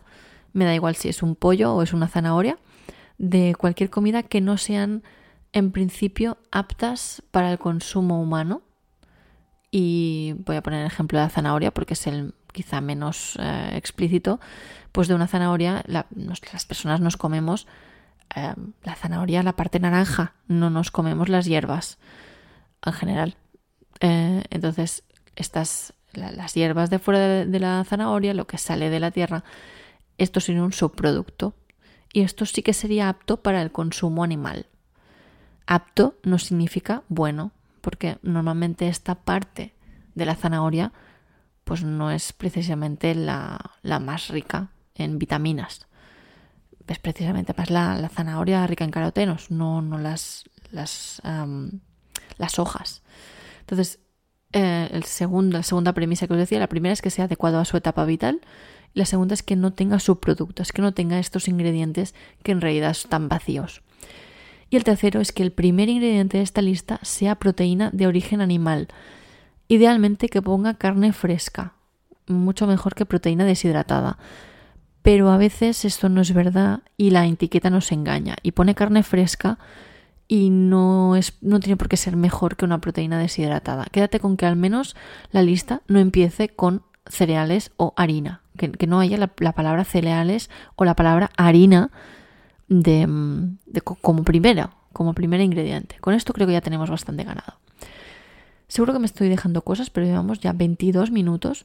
Me 0.53 0.65
da 0.65 0.75
igual 0.75 0.97
si 0.97 1.09
es 1.09 1.23
un 1.23 1.37
pollo 1.37 1.75
o 1.75 1.83
es 1.83 1.93
una 1.93 2.09
zanahoria. 2.09 2.59
De 3.19 3.55
cualquier 3.57 3.91
comida 3.91 4.25
que 4.25 4.41
no 4.41 4.59
sean 4.59 5.03
en 5.53 5.71
principio 5.71 6.39
aptas 6.51 7.23
para 7.31 7.53
el 7.53 7.59
consumo 7.59 8.21
humano. 8.21 8.63
Y 9.71 10.35
voy 10.45 10.57
a 10.57 10.63
poner 10.63 10.81
el 10.81 10.87
ejemplo 10.87 11.19
de 11.19 11.25
la 11.25 11.31
zanahoria 11.31 11.73
porque 11.73 11.95
es 11.95 12.07
el 12.07 12.35
quizá 12.53 12.81
menos 12.81 13.39
eh, 13.41 13.71
explícito. 13.75 14.41
Pues 14.91 15.07
de 15.07 15.15
una 15.15 15.29
zanahoria 15.29 15.85
las 15.87 16.67
personas 16.67 17.01
nos 17.01 17.17
comemos 17.17 17.69
eh, 18.35 18.55
la 18.83 18.95
zanahoria, 18.95 19.43
la 19.43 19.57
parte 19.57 19.81
naranja, 19.81 20.35
no 20.47 20.71
nos 20.71 20.91
comemos 20.91 21.29
las 21.29 21.47
hierbas 21.47 21.99
en 22.85 22.93
general. 22.93 23.37
Eh, 24.01 24.43
entonces, 24.51 25.05
estas, 25.37 25.95
las 26.13 26.55
hierbas 26.55 26.91
de 26.91 26.99
fuera 26.99 27.45
de, 27.45 27.61
la 27.61 27.85
zanahoria, 27.85 28.35
lo 28.35 28.47
que 28.47 28.59
sale 28.59 28.91
de 28.91 29.01
la 29.01 29.11
tierra, 29.11 29.45
esto 30.17 30.41
sería 30.41 30.63
un 30.63 30.73
subproducto. 30.73 31.55
Y 32.13 32.23
esto 32.23 32.47
sí 32.47 32.63
que 32.63 32.73
sería 32.73 33.09
apto 33.09 33.43
para 33.43 33.61
el 33.61 33.71
consumo 33.71 34.25
animal. 34.25 34.67
Apto 35.67 36.19
no 36.23 36.39
significa 36.39 37.03
bueno, 37.09 37.53
porque 37.83 38.19
normalmente 38.23 38.89
esta 38.89 39.15
parte 39.15 39.75
de 40.15 40.27
la 40.27 40.35
zanahoria 40.35 40.93
pues 41.65 41.85
no 41.85 42.11
es 42.11 42.33
precisamente 42.33 43.15
la, 43.15 43.61
más 44.01 44.29
rica 44.29 44.71
en 44.95 45.19
vitaminas. 45.19 45.87
Es 46.89 46.99
precisamente 46.99 47.55
más 47.57 47.71
la, 47.71 48.09
zanahoria 48.09 48.67
rica 48.67 48.85
en 48.85 48.91
carotenos, 48.91 49.51
no, 49.51 49.83
no 49.83 49.99
las, 49.99 50.45
las, 50.73 51.23
las 52.39 52.59
hojas. 52.59 53.03
Entonces, 53.61 54.01
eh, 54.53 54.89
el 54.93 55.05
la 55.51 55.63
segunda 55.63 55.93
premisa 55.93 56.27
que 56.27 56.33
os 56.33 56.39
decía, 56.39 56.59
la 56.59 56.69
primera 56.69 56.93
es 56.93 57.03
que 57.03 57.11
sea 57.11 57.27
adecuado 57.27 57.59
a 57.59 57.65
su 57.67 57.77
etapa 57.77 58.05
vital 58.05 58.41
la 58.95 59.05
segunda 59.05 59.35
es 59.35 59.43
que 59.43 59.57
no 59.57 59.73
tenga 59.73 60.01
subproductos, 60.01 60.73
que 60.73 60.83
no 60.83 60.93
tenga 60.93 61.19
estos 61.19 61.49
ingredientes 61.49 62.15
que 62.43 62.53
en 62.53 62.61
realidad 62.61 62.91
están 62.91 63.29
vacíos. 63.29 63.83
Y 64.71 64.77
el 64.77 64.85
tercero 64.85 65.21
es 65.21 65.33
que 65.33 65.43
el 65.43 65.53
primer 65.53 65.89
ingrediente 65.89 66.39
de 66.39 66.43
esta 66.43 66.63
lista 66.63 66.99
sea 67.03 67.37
proteína 67.37 67.91
de 67.93 68.07
origen 68.07 68.41
animal. 68.41 68.89
Idealmente 69.69 70.29
que 70.29 70.43
ponga 70.43 70.75
carne 70.75 71.13
fresca, 71.13 71.75
mucho 72.27 72.67
mejor 72.67 72.95
que 72.95 73.07
proteína 73.07 73.45
deshidratada. 73.45 74.19
Pero 75.09 75.31
a 75.31 75.39
veces 75.39 75.87
esto 75.87 76.11
no 76.11 76.21
es 76.21 76.35
verdad 76.35 76.81
y 76.99 77.09
la 77.09 77.27
etiqueta 77.27 77.71
nos 77.71 77.93
engaña 77.93 78.37
y 78.43 78.53
pone 78.53 78.75
carne 78.75 79.03
fresca 79.03 79.59
y 80.29 80.51
no, 80.51 81.17
es, 81.17 81.33
no 81.41 81.61
tiene 81.61 81.79
por 81.79 81.89
qué 81.89 81.97
ser 81.97 82.15
mejor 82.15 82.57
que 82.57 82.67
una 82.67 82.83
proteína 82.83 83.19
deshidratada. 83.19 83.87
Quédate 83.91 84.21
con 84.21 84.37
que 84.37 84.45
al 84.45 84.57
menos 84.57 84.97
la 85.31 85.41
lista 85.41 85.81
no 85.89 85.99
empiece 85.99 86.51
con 86.51 86.83
cereales 87.07 87.73
o 87.79 87.95
harina, 87.97 88.43
que, 88.59 88.87
no 88.87 89.01
haya 89.01 89.17
la, 89.17 89.53
palabra 89.53 89.85
cereales 89.85 90.51
o 90.77 90.85
la 90.85 90.95
palabra 90.95 91.31
harina 91.39 91.91
de, 92.69 93.09
como 94.03 94.25
primera, 94.25 94.73
como 94.93 95.15
primer 95.15 95.41
ingrediente. 95.41 95.97
Con 96.03 96.13
esto 96.13 96.35
creo 96.35 96.47
que 96.47 96.53
ya 96.53 96.61
tenemos 96.61 96.91
bastante 96.91 97.25
ganado. 97.25 97.55
Seguro 98.67 98.93
que 98.93 98.99
me 98.99 99.07
estoy 99.07 99.31
dejando 99.31 99.63
cosas, 99.63 99.89
pero 99.89 100.05
llevamos 100.05 100.41
ya 100.41 100.53
22 100.53 101.11
minutos 101.13 101.65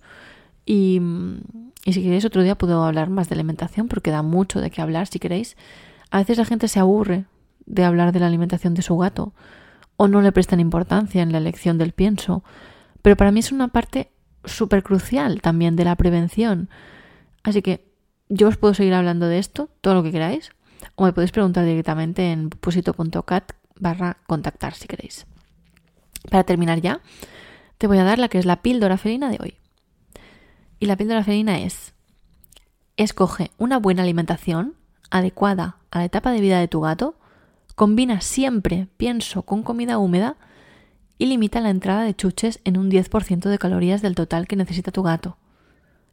y, 0.65 1.01
si 1.85 2.03
queréis 2.03 2.25
otro 2.25 2.43
día 2.43 2.57
puedo 2.57 2.83
hablar 2.83 3.09
más 3.09 3.29
de 3.29 3.35
alimentación 3.35 3.87
porque 3.87 4.11
da 4.11 4.21
mucho 4.21 4.61
de 4.61 4.71
qué 4.71 4.81
hablar 4.81 5.07
si 5.07 5.19
queréis. 5.19 5.57
A 6.11 6.19
veces 6.19 6.37
la 6.37 6.45
gente 6.45 6.67
se 6.67 6.79
aburre 6.79 7.25
de 7.65 7.83
hablar 7.83 8.11
de 8.11 8.19
la 8.19 8.27
alimentación 8.27 8.73
de 8.73 8.81
su 8.81 8.97
gato 8.97 9.33
o 9.97 10.07
no 10.07 10.21
le 10.21 10.31
prestan 10.31 10.59
importancia 10.59 11.21
en 11.21 11.31
la 11.31 11.37
elección 11.37 11.77
del 11.77 11.91
pienso, 11.91 12.43
pero 13.01 13.15
para 13.15 13.31
mí 13.31 13.39
es 13.39 13.51
una 13.51 13.67
parte 13.67 14.11
súper 14.45 14.83
crucial 14.83 15.41
también 15.41 15.75
de 15.75 15.85
la 15.85 15.95
prevención. 15.95 16.69
Así 17.43 17.61
que 17.61 17.91
yo 18.29 18.47
os 18.47 18.57
puedo 18.57 18.73
seguir 18.73 18.93
hablando 18.93 19.27
de 19.27 19.39
esto, 19.39 19.69
todo 19.81 19.93
lo 19.93 20.03
que 20.03 20.11
queráis, 20.11 20.51
o 20.95 21.03
me 21.03 21.13
podéis 21.13 21.31
preguntar 21.31 21.65
directamente 21.65 22.31
en 22.31 22.49
pusito.cat 22.49 23.53
barra 23.79 24.17
contactar 24.27 24.73
si 24.73 24.87
queréis. 24.87 25.25
Para 26.29 26.43
terminar 26.43 26.81
ya, 26.81 27.01
te 27.77 27.87
voy 27.87 27.97
a 27.97 28.03
dar 28.03 28.19
la 28.19 28.29
que 28.29 28.39
es 28.39 28.45
la 28.45 28.61
píldora 28.61 28.97
felina 28.97 29.29
de 29.29 29.37
hoy. 29.41 29.62
Y 30.83 30.85
la 30.85 30.97
píldora 30.97 31.23
felina 31.23 31.59
es, 31.59 31.93
escoge 32.97 33.51
una 33.57 33.79
buena 33.79 34.03
alimentación 34.03 34.75
adecuada 35.11 35.77
a 35.91 35.99
la 35.99 36.03
etapa 36.03 36.33
de 36.33 36.41
vida 36.41 36.59
de 36.59 36.67
tu 36.67 36.81
gato, 36.81 37.15
combina 37.75 38.19
siempre 38.19 38.89
pienso 38.97 39.43
con 39.43 39.63
comida 39.63 39.97
húmeda 39.97 40.35
y 41.17 41.27
limita 41.27 41.61
la 41.61 41.69
entrada 41.69 42.03
de 42.03 42.13
chuches 42.13 42.59
en 42.65 42.77
un 42.77 42.91
10% 42.91 43.47
de 43.47 43.57
calorías 43.57 44.01
del 44.01 44.13
total 44.13 44.45
que 44.45 44.57
necesita 44.57 44.91
tu 44.91 45.03
gato. 45.03 45.37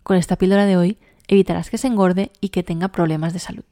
Con 0.04 0.16
esta 0.16 0.36
píldora 0.36 0.66
de 0.66 0.76
hoy 0.76 0.98
evitarás 1.26 1.68
que 1.68 1.76
se 1.76 1.88
engorde 1.88 2.30
y 2.40 2.50
que 2.50 2.62
tenga 2.62 2.92
problemas 2.92 3.32
de 3.32 3.40
salud. 3.40 3.64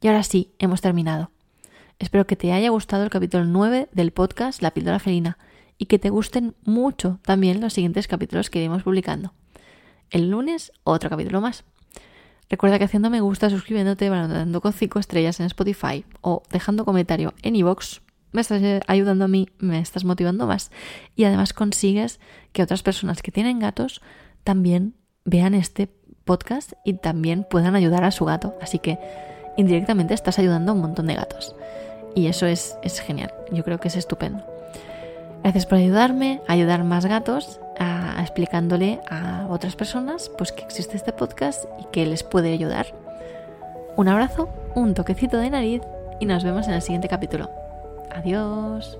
Y 0.00 0.08
ahora 0.08 0.22
sí, 0.22 0.54
hemos 0.58 0.80
terminado. 0.80 1.30
Espero 1.98 2.26
que 2.26 2.36
te 2.36 2.52
haya 2.52 2.70
gustado 2.70 3.04
el 3.04 3.10
capítulo 3.10 3.44
9 3.44 3.90
del 3.92 4.12
podcast 4.12 4.62
La 4.62 4.70
píldora 4.70 4.98
felina 4.98 5.36
y 5.76 5.84
que 5.84 5.98
te 5.98 6.08
gusten 6.08 6.54
mucho 6.64 7.18
también 7.20 7.60
los 7.60 7.74
siguientes 7.74 8.08
capítulos 8.08 8.48
que 8.48 8.60
iremos 8.60 8.82
publicando. 8.82 9.34
El 10.10 10.30
lunes, 10.30 10.72
otro 10.84 11.10
capítulo 11.10 11.40
más. 11.40 11.64
Recuerda 12.50 12.78
que 12.78 12.84
haciendo 12.84 13.10
me 13.10 13.20
gusta, 13.20 13.50
suscribiéndote, 13.50 14.10
valorando 14.10 14.60
con 14.60 14.72
5 14.72 14.98
estrellas 14.98 15.40
en 15.40 15.46
Spotify 15.46 16.04
o 16.20 16.42
dejando 16.50 16.84
comentario 16.84 17.34
en 17.42 17.56
iVoox 17.56 18.00
me 18.34 18.40
estás 18.40 18.60
ayudando 18.88 19.26
a 19.26 19.28
mí, 19.28 19.48
me 19.58 19.78
estás 19.78 20.04
motivando 20.04 20.48
más. 20.48 20.72
Y 21.14 21.22
además 21.22 21.52
consigues 21.52 22.18
que 22.52 22.64
otras 22.64 22.82
personas 22.82 23.22
que 23.22 23.30
tienen 23.30 23.60
gatos 23.60 24.02
también 24.42 24.96
vean 25.24 25.54
este 25.54 25.88
podcast 26.24 26.72
y 26.84 26.94
también 26.94 27.46
puedan 27.48 27.76
ayudar 27.76 28.02
a 28.02 28.10
su 28.10 28.24
gato. 28.24 28.56
Así 28.60 28.80
que 28.80 28.98
indirectamente 29.56 30.14
estás 30.14 30.40
ayudando 30.40 30.72
a 30.72 30.74
un 30.74 30.80
montón 30.80 31.06
de 31.06 31.14
gatos. 31.14 31.54
Y 32.16 32.26
eso 32.26 32.46
es, 32.46 32.76
es 32.82 32.98
genial, 32.98 33.32
yo 33.52 33.62
creo 33.62 33.78
que 33.78 33.86
es 33.86 33.96
estupendo. 33.96 34.44
Gracias 35.44 35.66
por 35.66 35.78
ayudarme 35.78 36.40
a 36.48 36.54
ayudar 36.54 36.82
más 36.82 37.06
gatos, 37.06 37.60
a, 37.78 38.20
explicándole 38.20 39.00
a 39.08 39.46
otras 39.48 39.76
personas 39.76 40.30
pues 40.36 40.52
que 40.52 40.62
existe 40.62 40.96
este 40.96 41.12
podcast 41.12 41.64
y 41.80 41.84
que 41.86 42.06
les 42.06 42.22
puede 42.22 42.52
ayudar. 42.52 42.86
Un 43.96 44.08
abrazo, 44.08 44.48
un 44.74 44.94
toquecito 44.94 45.38
de 45.38 45.50
nariz 45.50 45.82
y 46.20 46.26
nos 46.26 46.44
vemos 46.44 46.66
en 46.66 46.74
el 46.74 46.82
siguiente 46.82 47.08
capítulo. 47.08 47.50
Adiós. 48.10 48.98